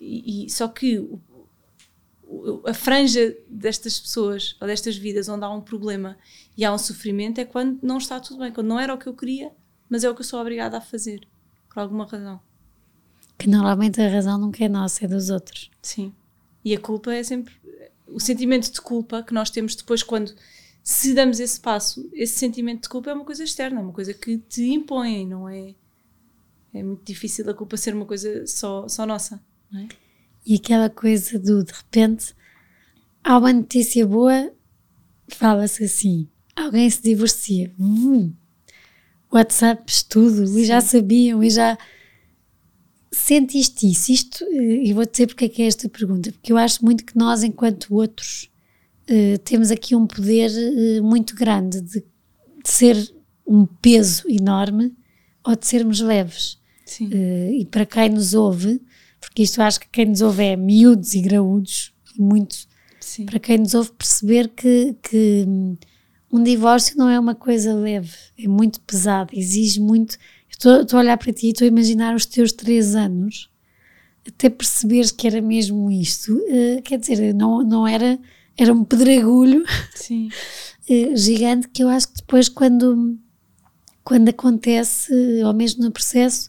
[0.00, 1.20] E, e só que o,
[2.24, 6.18] o, a franja destas pessoas ou destas vidas onde há um problema
[6.56, 9.06] e há um sofrimento é quando não está tudo bem, quando não era o que
[9.06, 9.52] eu queria,
[9.88, 11.26] mas é o que eu sou obrigada a fazer,
[11.70, 12.40] por alguma razão.
[13.38, 15.70] Que normalmente a razão nunca é nossa, é dos outros.
[15.80, 16.12] Sim.
[16.64, 17.54] E a culpa é sempre.
[18.06, 20.34] O sentimento de culpa que nós temos depois, quando
[20.82, 24.12] se damos esse passo, esse sentimento de culpa é uma coisa externa, é uma coisa
[24.12, 25.74] que te impõem, não é?
[26.74, 29.40] É muito difícil a culpa ser uma coisa só, só nossa,
[29.70, 29.88] não é?
[30.44, 32.34] E aquela coisa do de repente
[33.22, 34.52] há uma notícia boa,
[35.28, 37.72] fala-se assim: alguém se divorcia.
[37.78, 38.32] Hum,
[39.30, 40.60] WhatsApp, tudo, Sim.
[40.60, 41.78] e já sabiam, e já
[43.12, 44.10] Sentiste isso?
[44.10, 47.04] Isto, eh, e vou dizer porque é que é esta pergunta, porque eu acho muito
[47.04, 48.50] que nós, enquanto outros,
[49.10, 52.04] uh, temos aqui um poder uh, muito grande de, de,
[52.64, 52.96] ser
[53.46, 54.94] um peso enorme
[55.44, 56.58] ou de sermos leves.
[57.00, 58.80] Uh, e para quem nos ouve,
[59.20, 62.56] porque isto acho que quem nos ouve é miúdos e graúdos, e muito.
[63.00, 63.26] Sim.
[63.26, 65.46] Para quem nos ouve perceber que, que
[66.30, 70.16] um divórcio não é uma coisa leve, é muito pesado, exige muito.
[70.68, 73.52] Estou a olhar para ti e estou a imaginar os teus três anos
[74.26, 76.34] até perceberes que era mesmo isto.
[76.34, 78.18] Uh, quer dizer, não, não era,
[78.56, 83.18] era um pedregulho uh, gigante que eu acho que depois, quando,
[84.04, 85.12] quando acontece,
[85.44, 86.48] ou mesmo no processo,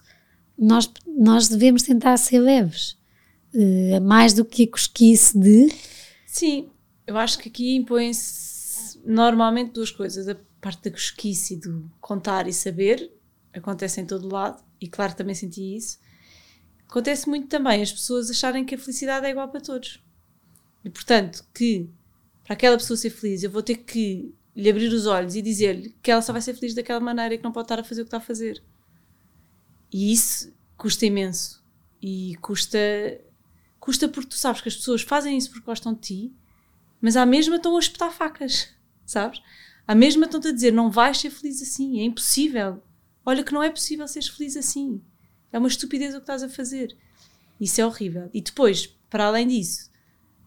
[0.57, 2.97] nós, nós devemos tentar ser leves.
[3.53, 5.71] Uh, mais do que a cosquice de.
[6.25, 6.69] Sim,
[7.05, 10.27] eu acho que aqui impõem-se normalmente duas coisas.
[10.27, 13.11] A parte da cosquice e do contar e saber
[13.53, 15.99] acontece em todo lado, e claro, também senti isso.
[16.87, 20.03] Acontece muito também as pessoas acharem que a felicidade é igual para todos.
[20.83, 21.89] E portanto, que
[22.43, 25.95] para aquela pessoa ser feliz, eu vou ter que lhe abrir os olhos e dizer-lhe
[26.01, 28.01] que ela só vai ser feliz daquela maneira e que não pode estar a fazer
[28.01, 28.61] o que está a fazer.
[29.91, 31.63] E isso custa imenso.
[32.01, 32.79] E custa.
[33.79, 36.33] Custa porque tu sabes que as pessoas fazem isso porque gostam de ti,
[37.01, 38.69] mas à mesma estão a espetar facas,
[39.05, 39.41] sabes?
[39.85, 42.81] À mesma estão-te a dizer: não vais ser feliz assim, é impossível.
[43.25, 45.01] Olha que não é possível seres feliz assim.
[45.51, 46.97] É uma estupidez o que estás a fazer.
[47.59, 48.29] Isso é horrível.
[48.33, 49.89] E depois, para além disso,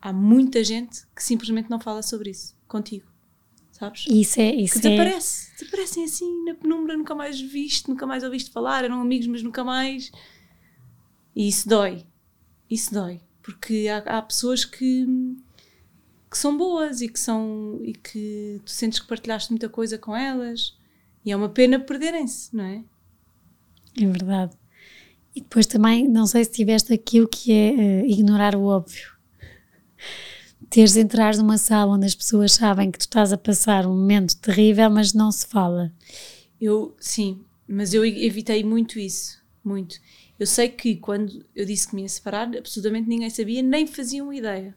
[0.02, 3.06] há muita gente que simplesmente não fala sobre isso contigo.
[3.72, 4.06] Sabes?
[4.08, 4.54] Isso é.
[4.54, 5.50] Isso que desaparece.
[5.50, 5.58] É...
[5.58, 9.62] Desaparecem assim na penumbra, nunca mais viste, nunca mais ouviste falar, eram amigos, mas nunca
[9.62, 10.10] mais.
[11.34, 12.06] E isso dói.
[12.70, 13.20] Isso dói.
[13.42, 15.06] Porque há, há pessoas que,
[16.30, 17.80] que são boas e que são.
[17.82, 20.75] e que tu sentes que partilhaste muita coisa com elas.
[21.26, 22.84] E é uma pena perderem-se, não é?
[24.00, 24.56] É verdade.
[25.34, 29.16] E depois também, não sei se tiveste aquilo que é uh, ignorar o óbvio
[30.68, 34.36] teres entrar numa sala onde as pessoas sabem que tu estás a passar um momento
[34.36, 35.92] terrível, mas não se fala.
[36.60, 39.96] Eu, sim, mas eu evitei muito isso, muito.
[40.38, 44.32] Eu sei que quando eu disse que me ia separar, absolutamente ninguém sabia, nem faziam
[44.32, 44.76] ideia.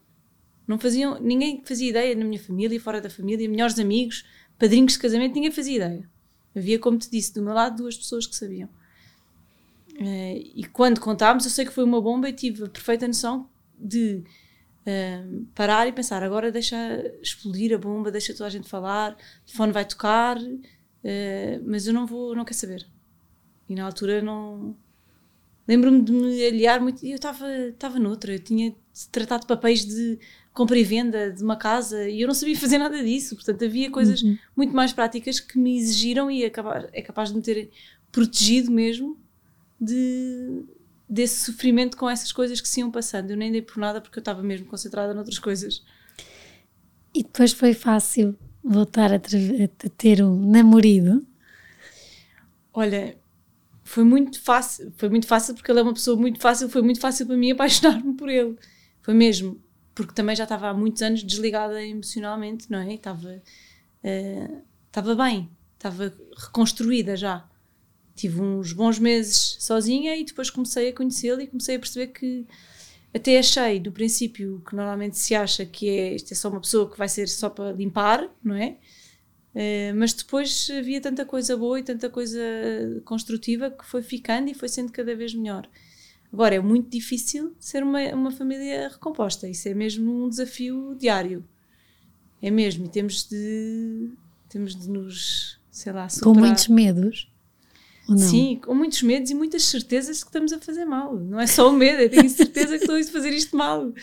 [0.68, 4.24] Não faziam, ninguém fazia ideia na minha família, fora da família, melhores amigos,
[4.58, 6.10] padrinhos de casamento, ninguém fazia ideia.
[6.56, 8.70] Havia, como te disse, do meu lado duas pessoas que sabiam.
[9.96, 13.50] Uh, e quando contámos, eu sei que foi uma bomba e tive a perfeita noção
[13.78, 14.24] de
[15.54, 16.76] parar e pensar, agora deixa
[17.22, 21.94] explodir a bomba, deixa toda a gente falar, o telefone vai tocar, uh, mas eu
[21.94, 22.88] não vou, não quero saber.
[23.68, 24.76] E na altura não.
[25.70, 27.06] Lembro-me de me aliar muito.
[27.06, 28.74] E eu estava noutra, eu tinha
[29.12, 30.18] tratado de papéis de
[30.52, 33.36] compra e venda de uma casa e eu não sabia fazer nada disso.
[33.36, 34.36] Portanto, havia coisas uhum.
[34.58, 37.70] muito mais práticas que me exigiram e é capaz de me ter
[38.12, 39.16] protegido mesmo
[39.80, 40.64] de,
[41.08, 43.30] desse sofrimento com essas coisas que se iam passando.
[43.30, 45.84] Eu nem dei por nada porque eu estava mesmo concentrada noutras coisas.
[47.14, 51.24] E depois foi fácil voltar a, a ter um namorado?
[52.74, 53.19] Olha,
[53.90, 54.94] foi muito fácil.
[54.98, 56.70] Foi muito fácil porque ele é uma pessoa muito fácil.
[56.70, 58.56] Foi muito fácil para mim apaixonar-me por ele.
[59.02, 59.60] Foi mesmo.
[59.96, 62.94] Porque também já estava há muitos anos desligada emocionalmente, não é?
[62.94, 63.42] Estava,
[64.04, 65.50] uh, estava bem.
[65.76, 67.50] Estava reconstruída já
[68.16, 72.46] tive uns bons meses sozinha e depois comecei a conhecê-lo e comecei a perceber que
[73.14, 76.92] até achei do princípio que normalmente se acha que é isto é só uma pessoa
[76.92, 78.76] que vai ser só para limpar, não é?
[79.54, 82.40] Uh, mas depois havia tanta coisa boa e tanta coisa
[83.04, 85.68] construtiva que foi ficando e foi sendo cada vez melhor.
[86.32, 91.44] Agora é muito difícil ser uma, uma família recomposta, isso é mesmo um desafio diário.
[92.42, 94.12] É mesmo, e temos de,
[94.48, 96.34] temos de nos, sei lá, superar.
[96.34, 97.30] Com muitos medos.
[98.18, 101.16] Sim, com muitos medos e muitas certezas que estamos a fazer mal.
[101.16, 103.94] Não é só o medo, eu tenho certeza que estou a fazer isto mal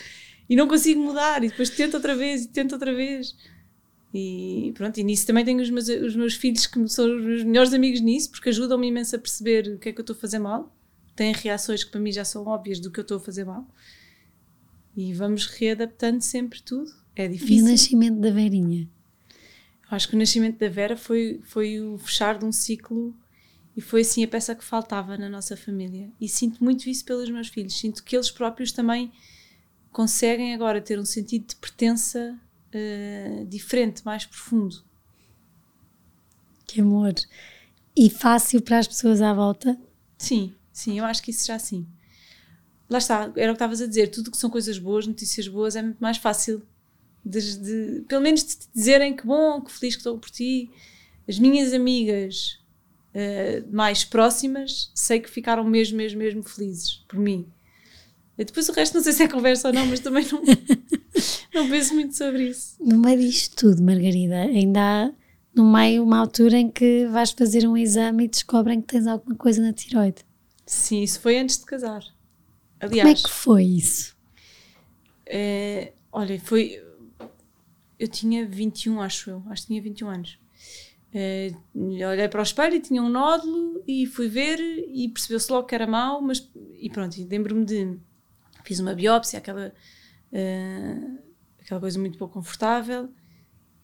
[0.48, 1.42] e não consigo mudar.
[1.42, 3.34] E depois tento outra vez e tento outra vez.
[4.14, 7.44] E pronto, e nisso também tenho os meus, os meus filhos que são os meus
[7.44, 10.18] melhores amigos nisso, porque ajudam-me imenso a perceber o que é que eu estou a
[10.18, 10.74] fazer mal.
[11.14, 13.66] Têm reações que para mim já são óbvias do que eu estou a fazer mal.
[14.96, 16.90] E vamos readaptando sempre tudo.
[17.14, 17.56] É difícil.
[17.56, 18.88] E o nascimento da Verinha?
[19.90, 23.14] Acho que o nascimento da Vera foi, foi o fechar de um ciclo
[23.76, 26.10] e foi assim a peça que faltava na nossa família.
[26.20, 27.78] E sinto muito isso pelos meus filhos.
[27.78, 29.12] Sinto que eles próprios também
[29.92, 32.38] conseguem agora ter um sentido de pertença
[32.76, 34.84] uh, diferente, mais profundo.
[36.66, 37.14] Que amor.
[37.96, 39.78] E fácil para as pessoas à volta?
[40.18, 41.86] Sim, sim, eu acho que isso já sim.
[42.88, 45.74] Lá está, era o que estavas a dizer, tudo que são coisas boas, notícias boas,
[45.74, 46.62] é muito mais fácil.
[47.24, 50.70] De, de, pelo menos de te dizerem que bom, que feliz que estou por ti.
[51.26, 52.60] As minhas amigas
[53.14, 57.50] uh, mais próximas, sei que ficaram mesmo, mesmo, mesmo felizes por mim.
[58.38, 60.42] E depois o resto não sei se é conversa ou não, mas também não,
[61.54, 62.76] não penso muito sobre isso.
[62.80, 65.12] No meio disto tudo, Margarida, ainda há
[65.54, 69.34] no meio uma altura em que vais fazer um exame e descobrem que tens alguma
[69.34, 70.22] coisa na tiroide.
[70.66, 72.02] Sim, isso foi antes de casar.
[72.78, 74.14] Aliás, Como é que foi isso?
[75.24, 76.82] É, olha, foi.
[77.98, 79.42] Eu tinha 21, acho eu.
[79.48, 80.38] Acho que tinha 21 anos.
[81.14, 85.66] É, olhei para o espelho e tinha um nódulo e fui ver e percebeu-se logo
[85.66, 86.46] que era mau, mas.
[86.78, 87.98] E pronto, lembro-me de.
[88.66, 89.72] Fiz uma biópsia, aquela.
[90.32, 91.18] Uh,
[91.60, 93.08] aquela coisa muito pouco confortável.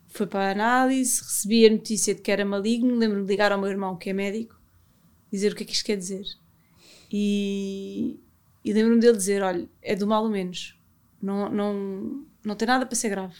[0.08, 2.96] Foi para a análise, recebi a notícia de que era maligno.
[2.96, 4.60] Lembro-me de ligar ao meu irmão, que é médico,
[5.30, 6.24] dizer o que é que isto quer dizer.
[7.10, 8.20] E,
[8.64, 10.76] e lembro-me dele dizer: olha, é do mal ou menos
[11.22, 13.36] não, não, não tem nada para ser grave.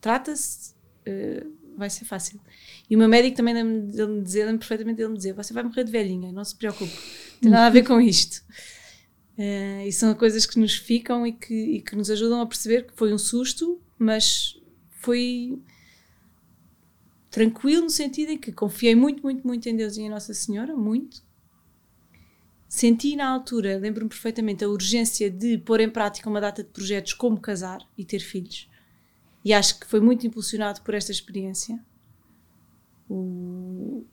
[0.00, 0.72] Trata-se,
[1.06, 2.40] uh, vai ser fácil.
[2.88, 5.84] E o meu médico também me dizia, lembro perfeitamente dele me dizer: Você vai morrer
[5.84, 6.90] de velhinha, não se preocupe,
[7.34, 8.42] não tem nada a ver com isto.
[9.38, 12.86] Uh, e são coisas que nos ficam e que, e que nos ajudam a perceber
[12.86, 14.60] que foi um susto, mas
[14.90, 15.62] foi
[17.30, 20.74] tranquilo no sentido em que confiei muito, muito, muito em Deus e em Nossa Senhora,
[20.74, 21.22] muito,
[22.68, 27.14] Senti na altura, lembro-me perfeitamente, a urgência de pôr em prática uma data de projetos
[27.14, 28.68] como casar e ter filhos.
[29.42, 31.82] E acho que foi muito impulsionado por esta experiência.
[33.08, 34.04] O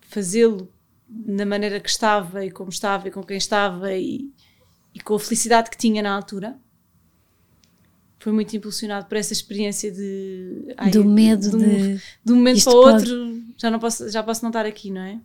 [0.00, 0.72] fazê-lo
[1.08, 4.30] na maneira que estava e como estava e com quem estava e,
[4.94, 6.58] e com a felicidade que tinha na altura
[8.18, 12.64] foi muito impulsionado por essa experiência de ai, do medo de, de, de um momento
[12.64, 13.54] para o outro pode...
[13.56, 15.20] já não posso já posso não estar aqui não é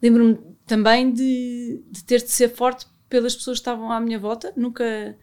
[0.00, 4.52] lembro-me também de, de ter de ser forte pelas pessoas que estavam à minha volta.
[4.56, 5.16] Nunca,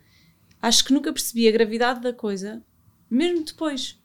[0.61, 2.61] acho que nunca percebi a gravidade da coisa,
[3.09, 3.97] mesmo depois.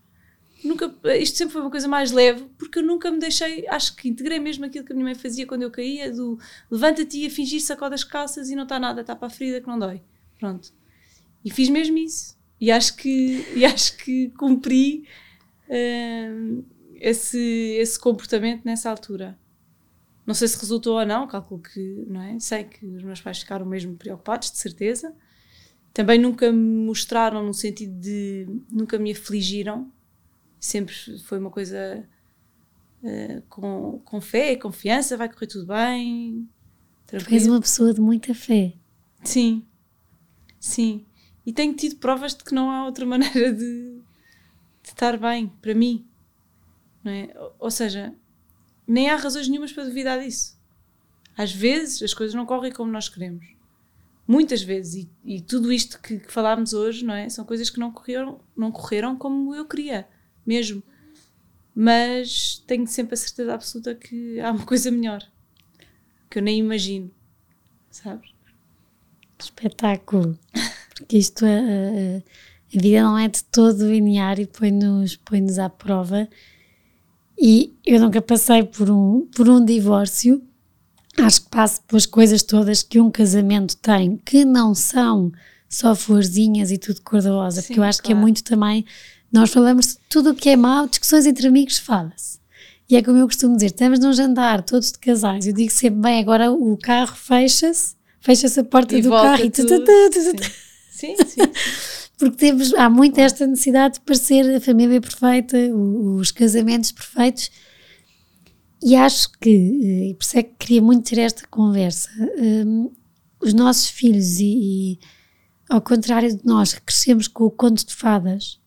[0.62, 4.08] Nunca, isto sempre foi uma coisa mais leve, porque eu nunca me deixei, acho que
[4.08, 6.38] integrei mesmo aquilo que a minha mãe fazia quando eu caía, do
[6.70, 9.66] levanta-te a fingir sacó das calças e não está nada, está para a ferida que
[9.66, 10.02] não dói.
[10.38, 10.72] Pronto.
[11.44, 12.38] E fiz mesmo isso.
[12.60, 15.06] E acho que, e acho que cumpri
[15.68, 16.64] uh,
[16.96, 17.38] esse,
[17.78, 19.38] esse comportamento nessa altura.
[20.26, 22.38] Não sei se resultou ou não, calculo que, não é?
[22.38, 25.14] Sei que os meus pais ficaram mesmo preocupados, de certeza.
[25.92, 28.46] Também nunca me mostraram no sentido de.
[28.70, 29.90] nunca me afligiram.
[30.60, 32.06] Sempre foi uma coisa
[33.02, 36.48] uh, com, com fé, confiança, vai correr tudo bem.
[37.06, 37.34] Tranquilo.
[37.34, 38.74] és uma pessoa de muita fé.
[39.24, 39.66] Sim,
[40.60, 41.04] sim.
[41.44, 43.94] E tenho tido provas de que não há outra maneira de,
[44.82, 46.06] de estar bem, para mim.
[47.02, 47.34] Não é?
[47.58, 48.14] Ou seja,
[48.86, 50.60] nem há razões nenhumas para duvidar disso.
[51.36, 53.46] Às vezes as coisas não correm como nós queremos.
[54.28, 55.06] Muitas vezes.
[55.24, 57.28] E, e tudo isto que, que, falámos hoje, não é?
[57.28, 60.06] São coisas que não correram, não correram como eu queria,
[60.50, 60.82] mesmo.
[61.74, 65.22] Mas tenho sempre a certeza absoluta que há uma coisa melhor.
[66.28, 67.10] Que eu nem imagino.
[67.90, 68.30] Sabes?
[69.38, 70.36] Espetáculo.
[70.96, 72.18] Porque isto, a, a,
[72.76, 76.28] a vida não é de todo linear e põe-nos põe, -nos, à prova
[77.40, 80.42] e eu nunca passei por um, por um divórcio.
[81.18, 85.32] Acho que passo pelas coisas todas que um casamento tem, que não são
[85.66, 88.06] só florzinhas e tudo cor-de-rosa, porque eu acho claro.
[88.06, 88.84] que é muito também.
[89.32, 92.40] Nós falamos de tudo o que é mau, discussões entre amigos, fala-se.
[92.88, 95.46] E é como eu costumo dizer: estamos num jantar, todos de casais.
[95.46, 99.50] Eu digo sempre: bem, agora o carro fecha-se, fecha-se a porta e do carro e
[99.50, 99.68] tudo.
[100.90, 101.24] Sim, sim.
[101.26, 101.40] sim.
[102.20, 107.50] porque temos, há muito esta necessidade de parecer a família perfeita, os casamentos perfeitos.
[108.82, 112.90] E acho que, eh, e por isso é que queria muito ter esta conversa, um,
[113.40, 114.98] os nossos filhos, e, e,
[115.68, 118.59] ao contrário de nós, que crescemos com o conto de fadas,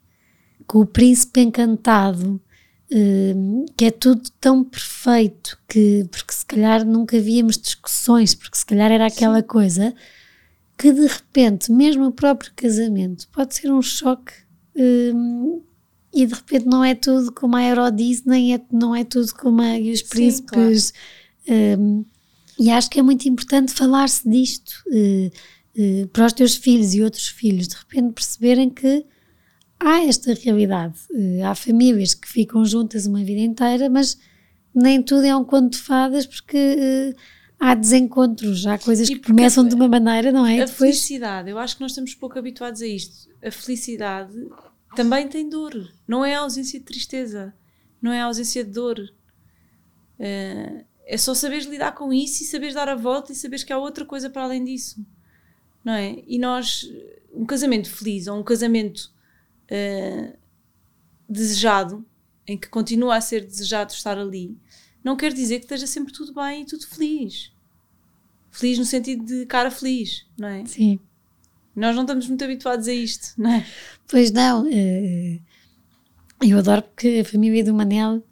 [0.68, 2.42] com o príncipe encantado,
[2.92, 8.66] um, que é tudo tão perfeito, que porque se calhar nunca víamos discussões, porque se
[8.66, 9.48] calhar era aquela Sim.
[9.48, 9.96] coisa
[10.78, 14.34] que de repente, mesmo o próprio casamento, pode ser um choque
[14.76, 15.62] um,
[16.14, 19.34] e de repente não é tudo como a Euro diz, nem é, não é tudo
[19.36, 20.94] como a, e os príncipes.
[21.46, 21.82] claro.
[21.82, 22.06] um,
[22.60, 25.32] e acho que é muito importante falar-se disto uh,
[25.82, 29.06] uh, para os teus filhos e outros filhos, de repente perceberem que
[29.84, 30.96] há esta realidade.
[31.12, 34.18] Uh, há famílias que ficam juntas uma vida inteira, mas
[34.74, 37.16] nem tudo é um conto de fadas, porque
[37.64, 40.62] há desencontros, há coisas que começam de uma maneira, não é?
[40.62, 40.78] A Depois...
[40.78, 43.30] felicidade, eu acho que nós estamos pouco habituados a isto.
[43.42, 44.34] A felicidade
[44.96, 45.74] também tem dor,
[46.06, 47.54] não é a ausência de tristeza,
[48.02, 49.00] não é a ausência de dor.
[50.20, 53.72] Uh, é só saberes lidar com isso e saberes dar a volta e saberes que
[53.72, 55.06] há outra coisa para além disso,
[55.86, 56.22] não é?
[56.28, 56.86] E nós,
[57.34, 59.13] um casamento feliz ou um casamento
[59.72, 60.38] uh,
[61.28, 62.06] desejado,
[62.46, 64.58] em que continua a ser desejado estar ali,
[65.04, 67.52] não quer dizer que esteja sempre tudo bem e tudo feliz.
[68.52, 70.66] Feliz no sentido de cara feliz, não é?
[70.66, 71.00] Sim.
[71.76, 73.66] Nós não estamos muito habituados a isto, não é?
[74.08, 74.68] Pois não.
[74.72, 75.40] Eh,
[76.42, 78.24] eu adoro porque a família do Manel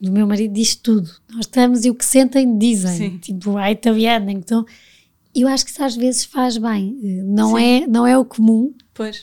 [0.00, 1.10] do meu marido diz tudo.
[1.30, 2.96] Nós estamos e o que sentem dizem.
[2.96, 3.18] Sim.
[3.18, 4.30] Tipo, a italiana.
[4.30, 4.66] Então,
[5.34, 6.98] eu acho que isso às vezes faz bem.
[7.24, 8.74] Não, é, não é o comum.
[8.92, 9.22] Pois.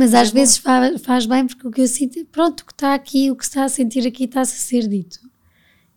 [0.00, 2.72] Mas às é vezes faz, faz bem porque o que eu sinto pronto, o que
[2.72, 5.20] está aqui, o que se está a sentir aqui está-se a ser dito.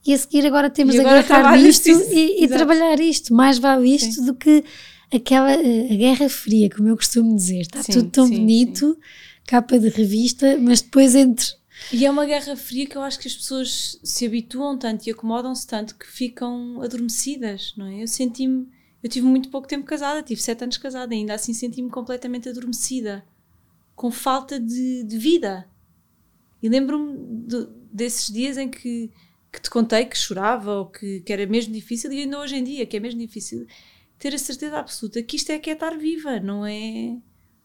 [0.06, 3.34] E a seguir agora temos agora a agarrar nisto e, e trabalhar isto.
[3.34, 4.26] Mais vale isto Sim.
[4.26, 4.62] do que
[5.10, 7.62] aquela a Guerra Fria, como eu costumo dizer.
[7.62, 9.00] Está sim, tudo tão sim, bonito,
[9.48, 11.48] capa de revista, mas depois entre.
[11.90, 15.12] E é uma Guerra Fria que eu acho que as pessoas se habituam tanto e
[15.12, 18.04] acomodam-se tanto que ficam adormecidas, não é?
[18.04, 18.68] Eu senti-me.
[19.02, 23.24] Eu tive muito pouco tempo casada, tive sete anos casada, ainda assim senti-me completamente adormecida,
[23.96, 25.68] com falta de, de vida.
[26.62, 29.12] E lembro-me de, desses dias em que,
[29.52, 32.64] que te contei que chorava ou que, que era mesmo difícil, e ainda hoje em
[32.64, 33.68] dia, que é mesmo difícil
[34.18, 37.18] ter a certeza absoluta que isto é que é estar viva, não é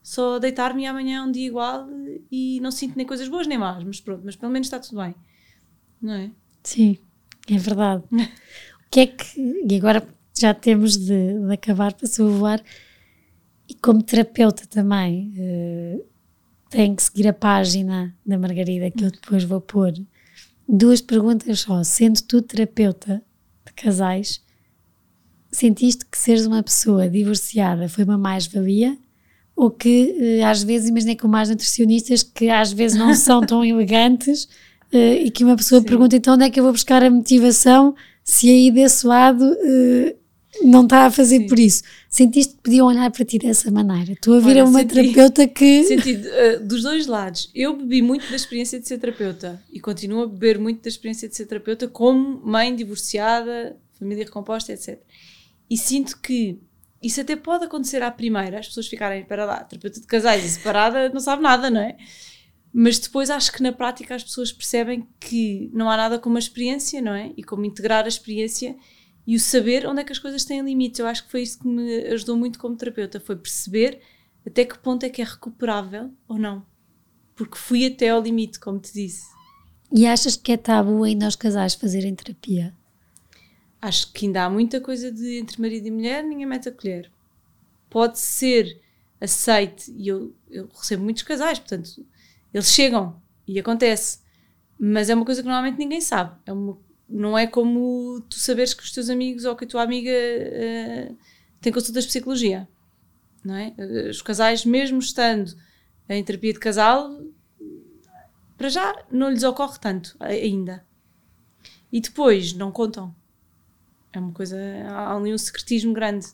[0.02, 1.86] só deitar-me amanhã um dia igual
[2.32, 5.00] e não sinto nem coisas boas nem más, mas pronto, mas pelo menos está tudo
[5.00, 5.14] bem,
[6.00, 6.30] não é?
[6.64, 6.98] Sim,
[7.48, 8.02] é verdade.
[8.10, 12.62] o que é que, e agora já temos de, de acabar para se voar,
[13.68, 16.04] e como terapeuta também, uh,
[16.70, 19.92] tenho que seguir a página da Margarida que eu depois vou pôr.
[20.68, 23.22] Duas perguntas só, sendo tu terapeuta
[23.66, 24.42] de casais,
[25.50, 28.96] sentiste que seres uma pessoa divorciada foi uma mais-valia?
[29.56, 33.64] Ou que eh, às vezes, imaginei com mais nutricionistas que às vezes não são tão
[33.66, 34.48] elegantes
[34.92, 35.86] eh, e que uma pessoa Sim.
[35.86, 40.14] pergunta então onde é que eu vou buscar a motivação se aí desse lado eh,
[40.62, 41.46] não está a fazer Sim.
[41.46, 41.82] por isso.
[42.08, 44.12] Sentiste que podiam olhar para ti dessa maneira?
[44.12, 45.84] Estou a vir Olha, a uma senti, terapeuta que.
[45.88, 47.50] Senti uh, dos dois lados.
[47.54, 51.28] Eu bebi muito da experiência de ser terapeuta e continuo a beber muito da experiência
[51.28, 54.98] de ser terapeuta como mãe divorciada, família recomposta, etc.
[55.70, 56.58] E sinto que
[57.02, 60.48] isso até pode acontecer à primeira, as pessoas ficarem, para lá, terapeuta de casais e
[60.48, 61.96] separada não sabe nada, não é?
[62.72, 66.38] Mas depois acho que na prática as pessoas percebem que não há nada como a
[66.38, 67.32] experiência, não é?
[67.36, 68.76] E como integrar a experiência
[69.28, 70.98] e o saber onde é que as coisas têm limites.
[70.98, 74.00] Eu acho que foi isso que me ajudou muito como terapeuta, foi perceber
[74.46, 76.64] até que ponto é que é recuperável ou não.
[77.36, 79.26] Porque fui até ao limite, como te disse.
[79.92, 82.74] E achas que é tabu ainda os casais fazerem terapia?
[83.80, 87.10] acho que ainda há muita coisa de entre marido e mulher, ninguém mete a colher.
[87.88, 88.80] Pode ser
[89.20, 92.04] aceite, e eu, eu recebo muitos casais, portanto,
[92.52, 94.20] eles chegam e acontece,
[94.78, 96.36] mas é uma coisa que normalmente ninguém sabe.
[96.44, 96.78] É uma,
[97.08, 101.16] não é como tu saberes que os teus amigos ou que a tua amiga uh,
[101.60, 102.68] tem consultas de psicologia,
[103.44, 103.74] não é?
[103.78, 105.56] Eh, os casais, mesmo estando
[106.08, 107.20] em terapia de casal,
[108.56, 110.84] para já não lhes ocorre tanto ainda.
[111.90, 113.14] E depois não contam
[114.12, 114.56] é uma coisa,
[114.88, 116.26] há ali um secretismo grande.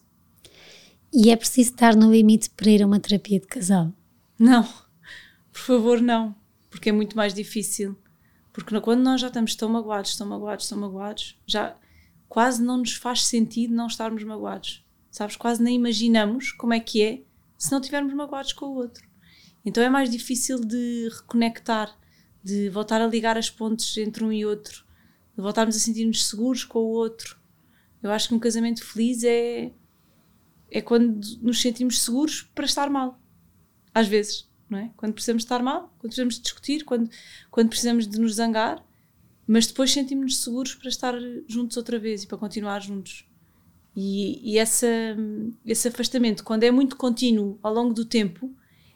[1.13, 3.93] E é preciso estar no limite para ir a uma terapia de casal?
[4.39, 4.65] Não,
[5.53, 6.35] por favor, não,
[6.71, 7.97] porque é muito mais difícil.
[8.55, 11.77] Porque quando nós já estamos tão magoados, tão magoados, tão magoados, já
[12.29, 14.87] quase não nos faz sentido não estarmos magoados.
[15.11, 15.37] Sabes?
[15.37, 17.23] Quase nem imaginamos como é que é
[17.59, 19.05] se não estivermos magoados com o outro.
[19.65, 21.99] Então é mais difícil de reconectar,
[22.45, 24.85] de voltar a ligar as pontes entre um e outro,
[25.37, 27.37] de voltarmos a sentir-nos seguros com o outro.
[28.01, 29.73] Eu acho que um casamento feliz é,
[30.71, 33.21] é quando nos sentimos seguros para estar mal.
[33.93, 34.91] Às vezes, não é?
[34.97, 37.11] Quando precisamos estar mal, quando precisamos discutir, quando,
[37.51, 38.85] quando precisamos de nos zangar,
[39.47, 41.15] mas depois sentimos-nos seguros para estar
[41.47, 43.27] juntos outra vez e para continuar juntos.
[43.97, 44.89] E, e essa,
[45.65, 48.51] esse afastamento, quando é muito contínuo ao longo do tempo,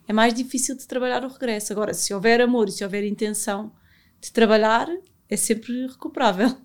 [0.06, 1.72] é mais difícil de trabalhar o regresso.
[1.72, 3.70] Agora, se houver amor e se houver intenção
[4.20, 4.88] de trabalhar,
[5.28, 6.56] é sempre recuperável.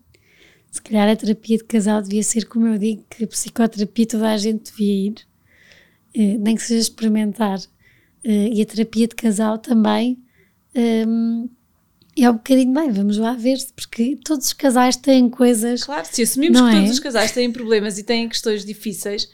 [0.72, 4.32] Se calhar a terapia de casal devia ser, como eu digo, que a psicoterapia toda
[4.32, 5.16] a gente devia ir,
[6.16, 7.60] eh, nem que seja experimentar.
[8.24, 10.18] Eh, e a terapia de casal também
[10.76, 11.50] um,
[12.18, 15.84] é um bocadinho bem, vamos lá ver, porque todos os casais têm coisas.
[15.84, 16.74] Claro, se assumimos que é?
[16.74, 19.30] todos os casais têm problemas e têm questões difíceis,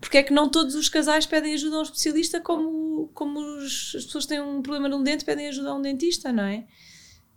[0.00, 3.94] porque é que não todos os casais pedem ajuda a um especialista como, como os,
[3.96, 6.66] as pessoas têm um problema num dente pedem ajuda a um dentista, não é?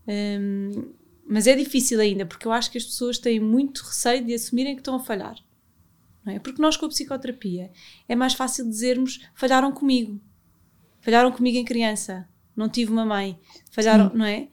[0.07, 0.93] Um,
[1.29, 4.75] mas é difícil ainda, porque eu acho que as pessoas têm muito receio de assumirem
[4.75, 5.35] que estão a falhar.
[6.25, 6.39] Não é?
[6.39, 7.71] Porque nós, com a psicoterapia,
[8.07, 10.19] é mais fácil dizermos: falharam comigo.
[11.07, 12.27] Falharam comigo em criança.
[12.53, 13.39] Não tive uma mãe.
[13.71, 14.17] Falharam, Sim.
[14.17, 14.49] não é?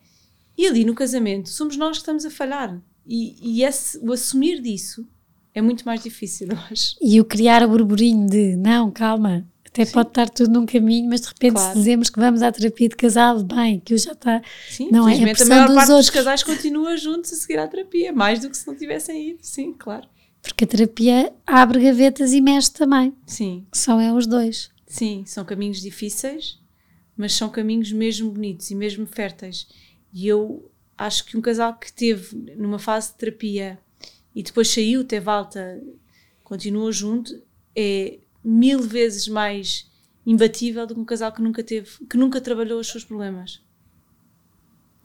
[0.56, 2.80] E ali no casamento, somos nós que estamos a falhar.
[3.04, 5.04] E, e esse, o assumir disso
[5.52, 6.94] é muito mais difícil, eu acho.
[7.02, 9.92] E o criar o burburinho de: não, calma, até Sim.
[9.94, 11.72] pode estar tudo num caminho, mas de repente claro.
[11.72, 14.40] se dizemos que vamos à terapia de casal, bem, que já está.
[14.70, 16.06] Sim, não é a, a maior dos parte outros.
[16.06, 19.40] dos casais continua juntos a seguir à terapia, mais do que se não tivessem ido,
[19.42, 20.06] sim, claro.
[20.40, 23.12] Porque a terapia abre gavetas e mexe também.
[23.26, 23.66] Sim.
[23.72, 24.72] São é os dois.
[24.94, 26.56] Sim, são caminhos difíceis,
[27.16, 29.66] mas são caminhos mesmo bonitos e mesmo férteis.
[30.12, 33.76] E eu acho que um casal que teve numa fase de terapia
[34.32, 35.82] e depois saiu, teve alta,
[36.44, 37.42] continuou junto,
[37.74, 39.90] é mil vezes mais
[40.24, 43.60] imbatível do que um casal que nunca teve, que nunca trabalhou os seus problemas.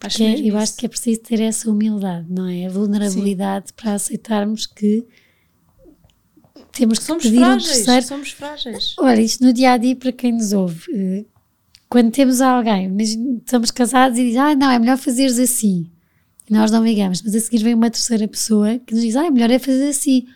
[0.01, 0.57] Acho é, eu isso.
[0.57, 2.67] acho que é preciso ter essa humildade, não é?
[2.67, 3.73] A vulnerabilidade Sim.
[3.75, 5.03] para aceitarmos que
[6.71, 8.05] temos que somos pedir frágeis, um terceiro.
[8.05, 8.95] Somos frágeis.
[8.97, 11.25] Olha, isto no dia a dia, para quem nos ouve, eh,
[11.87, 15.89] quando temos alguém, mas estamos casados e diz, ah, não, é melhor fazeres assim.
[16.49, 19.25] E nós não ligamos, mas a seguir vem uma terceira pessoa que nos diz, ah,
[19.25, 20.27] é melhor é fazer assim.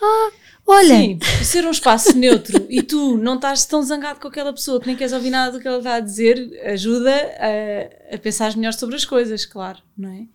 [0.00, 0.30] Ah,
[0.70, 0.96] Olha.
[0.96, 4.86] Sim, ser um espaço neutro e tu não estás tão zangado com aquela pessoa que
[4.86, 8.72] nem queres ouvir nada do que ela está a dizer, ajuda a, a pensar melhor
[8.72, 10.26] sobre as coisas, claro, não é?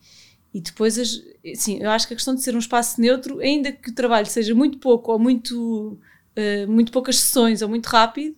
[0.56, 0.96] E depois,
[1.56, 4.26] sim, eu acho que a questão de ser um espaço neutro, ainda que o trabalho
[4.26, 6.00] seja muito pouco ou muito,
[6.38, 8.38] uh, muito poucas sessões ou muito rápido,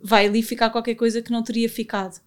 [0.00, 2.22] vai ali ficar qualquer coisa que não teria ficado.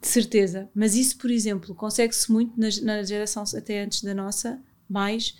[0.00, 0.68] De certeza.
[0.74, 5.36] Mas isso, por exemplo, consegue-se muito na, na geração até antes da nossa, mais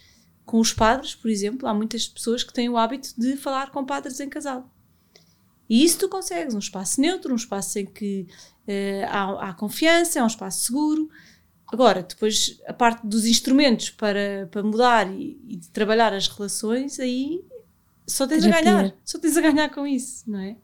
[0.46, 3.84] com os padres, por exemplo, há muitas pessoas que têm o hábito de falar com
[3.84, 4.72] padres em casal.
[5.68, 8.28] E isso tu consegues, um espaço neutro, um espaço em que
[8.62, 11.10] uh, há, há, confiança, é um espaço seguro.
[11.70, 16.98] Agora, depois a parte dos instrumentos para, para mudar e, e de trabalhar as relações,
[16.98, 17.44] aí
[18.06, 18.70] só tens Terapia.
[18.70, 20.56] a ganhar, só tens a ganhar com isso, não é?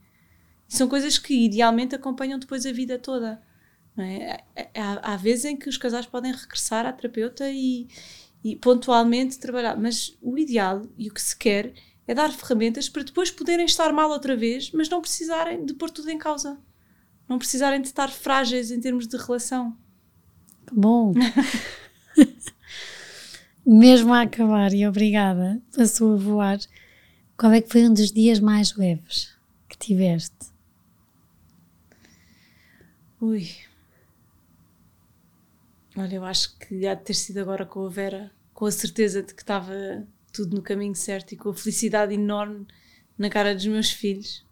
[0.68, 3.40] E são coisas que idealmente acompanham depois a vida toda.
[3.94, 4.38] Não é?
[4.74, 7.86] Há, há vezes em que os casais podem regressar à terapeuta e,
[8.42, 9.76] e pontualmente trabalhar.
[9.76, 11.74] Mas o ideal e o que se quer
[12.06, 15.90] é dar ferramentas para depois poderem estar mal outra vez, mas não precisarem de pôr
[15.90, 16.58] tudo em causa.
[17.28, 19.76] Não precisarem de estar frágeis em termos de relação.
[20.74, 21.14] Bom.
[23.66, 26.58] Mesmo a acabar, e obrigada, passou a voar.
[27.36, 29.34] Qual é que foi um dos dias mais leves
[29.68, 30.52] que tiveste?
[33.20, 33.48] Ui,
[35.96, 39.22] Olha, eu acho que há de ter sido agora com a Vera, com a certeza
[39.22, 42.66] de que estava tudo no caminho certo e com a felicidade enorme
[43.16, 44.44] na cara dos meus filhos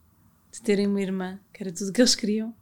[0.52, 2.54] de terem uma irmã, que era tudo o que eles queriam.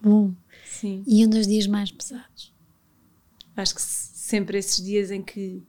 [0.00, 0.32] Bom.
[0.64, 1.04] Sim.
[1.06, 2.53] E um dos dias mais pesados?
[3.56, 5.62] Acho que sempre esses dias em que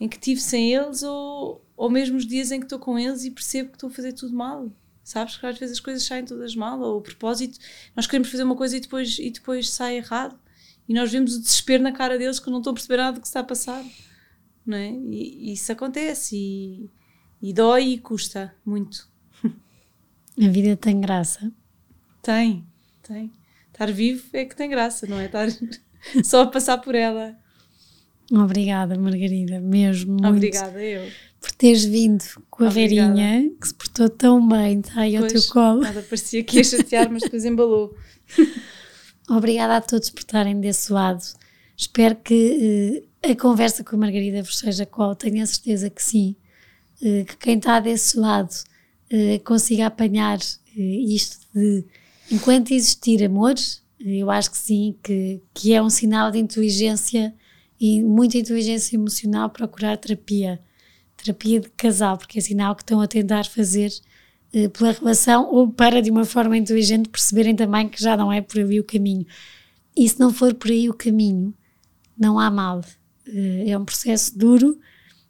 [0.00, 3.24] em que tive sem eles ou, ou mesmo os dias em que estou com eles
[3.24, 4.70] e percebo que estou a fazer tudo mal.
[5.02, 7.58] Sabes que às vezes as coisas saem todas mal ou o propósito,
[7.94, 10.38] nós queremos fazer uma coisa e depois, e depois sai errado
[10.88, 13.20] e nós vemos o desespero na cara deles que não estão a perceber nada do
[13.20, 13.84] que está a passar.
[14.66, 14.90] Não é?
[14.90, 16.90] E, e isso acontece e,
[17.40, 19.08] e dói e custa muito.
[19.44, 21.52] A vida tem graça?
[22.22, 22.66] Tem,
[23.02, 23.30] tem.
[23.68, 25.26] Estar vivo é que tem graça, não é?
[25.26, 25.48] Estar
[26.24, 27.36] só a passar por ela.
[28.32, 30.12] Obrigada, Margarida, mesmo.
[30.12, 31.10] Muito Obrigada, eu.
[31.40, 33.14] Por teres vindo com a Obrigada.
[33.14, 35.80] Verinha, que se portou tão bem, está aí pois, ao teu colo.
[35.82, 37.94] Nada, parecia que ia chatear, mas depois embalou.
[39.28, 41.22] Obrigada a todos por estarem desse lado.
[41.76, 46.02] Espero que uh, a conversa com a Margarida vos seja qual, tenho a certeza que
[46.02, 46.36] sim.
[47.02, 48.52] Uh, que quem está desse lado
[49.12, 50.38] uh, consiga apanhar
[50.76, 51.84] isto de
[52.30, 53.54] enquanto existir amor,
[54.04, 57.34] eu acho que sim, que, que é um sinal de inteligência
[57.80, 60.60] e muita inteligência emocional procurar terapia,
[61.16, 63.90] terapia de casal, porque é sinal que estão a tentar fazer
[64.52, 68.42] eh, pela relação ou para, de uma forma inteligente, perceberem também que já não é
[68.42, 69.26] por ali o caminho.
[69.96, 71.54] E se não for por aí o caminho,
[72.16, 72.82] não há mal.
[73.26, 74.78] Eh, é um processo duro,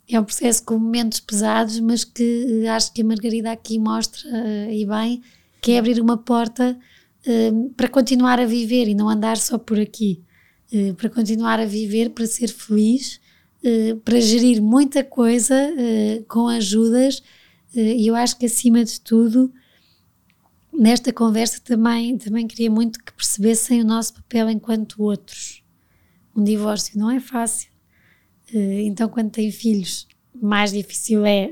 [0.09, 4.29] é um processo com momentos pesados, mas que eh, acho que a Margarida aqui mostra
[4.70, 5.22] e bem
[5.62, 6.77] que é abrir uma porta
[7.77, 10.22] para continuar a viver e não andar só por aqui.
[10.97, 13.20] Para continuar a viver, para ser feliz,
[14.05, 15.55] para gerir muita coisa
[16.29, 17.22] com ajudas
[17.75, 19.53] eh, e eu acho que acima de tudo,
[20.72, 25.62] nesta conversa também, também queria muito que percebessem o nosso papel enquanto outros.
[26.35, 27.70] Um divórcio não é fácil.
[28.53, 31.51] Eh, então, quando tem filhos, mais difícil é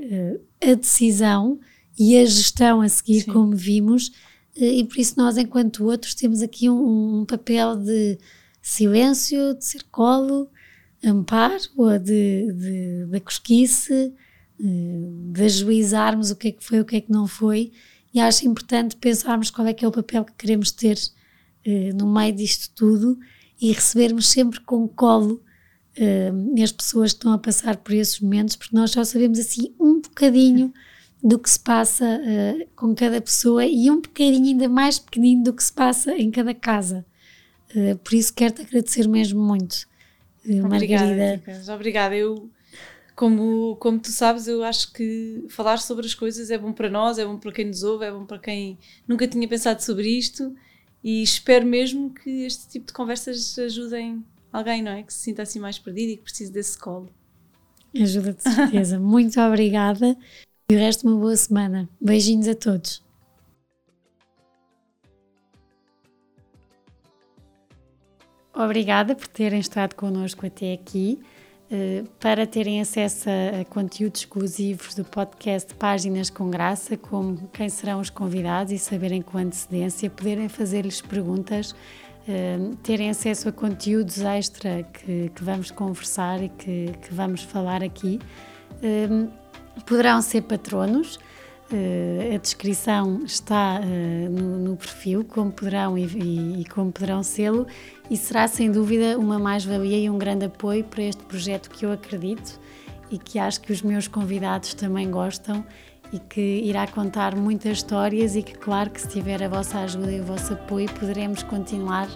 [0.61, 1.59] eh, a decisão
[1.97, 3.31] e a gestão a seguir, Sim.
[3.31, 4.11] como vimos,
[4.55, 8.17] e por isso nós, enquanto outros, temos aqui um, um papel de
[8.61, 10.49] silêncio, de ser colo,
[11.03, 14.13] amparo, ou de, de, de cosquice,
[14.59, 17.71] de ajuizarmos o que é que foi, o que é que não foi,
[18.13, 20.97] e acho importante pensarmos qual é que é o papel que queremos ter
[21.65, 23.19] uh, no meio disto tudo
[23.59, 25.41] e recebermos sempre com colo
[26.61, 30.01] as pessoas que estão a passar por esses momentos, porque nós só sabemos assim um
[30.01, 30.73] bocadinho
[31.23, 35.53] do que se passa uh, com cada pessoa e um bocadinho ainda mais pequenino do
[35.53, 37.05] que se passa em cada casa.
[38.03, 39.87] por isso quero-te agradecer mesmo muito,
[40.45, 41.35] Margarida.
[41.35, 42.15] Obrigada, Obrigada.
[42.15, 42.49] Eu
[43.15, 47.17] como, como tu sabes, eu acho que falar sobre as coisas é bom para nós,
[47.17, 50.53] é bom para quem nos ouve, é bom para quem nunca tinha pensado sobre isto
[51.03, 55.03] e espero mesmo que este tipo de conversas ajudem alguém, não é?
[55.03, 57.09] Que se sinta assim mais perdido e que precise desse colo.
[57.95, 58.97] Ajuda de certeza.
[58.99, 60.17] Muito obrigada
[60.69, 61.89] e o resto uma boa semana.
[61.99, 63.03] Beijinhos a todos.
[68.53, 71.19] Obrigada por terem estado connosco até aqui.
[71.71, 77.99] Eh, para terem acesso a conteúdos exclusivos do podcast Páginas com Graça, como quem serão
[77.99, 81.73] os convidados e saberem com antecedência, poderem fazer-lhes perguntas,
[82.27, 87.81] eh, terem acesso a conteúdos extra que, que vamos conversar e que, que, vamos falar
[87.81, 88.19] aqui,
[88.83, 89.07] eh,
[89.81, 91.19] poderão ser patronos.
[91.71, 97.65] Uh, a descrição está uh, no, no, perfil, como poderão e, e como poderão sê-lo,
[98.11, 101.91] e será sem dúvida uma mais-valia e um grande apoio para este projeto que eu
[101.91, 102.59] acredito
[103.09, 105.65] e que acho que os meus convidados também gostam
[106.11, 110.11] e que irá contar muitas histórias e que, claro, que se tiver a vossa ajuda
[110.11, 112.07] e o vosso apoio, poderemos continuar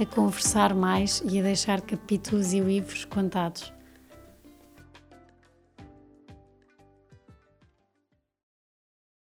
[0.00, 3.73] a conversar mais e a deixar capítulos e livros contados.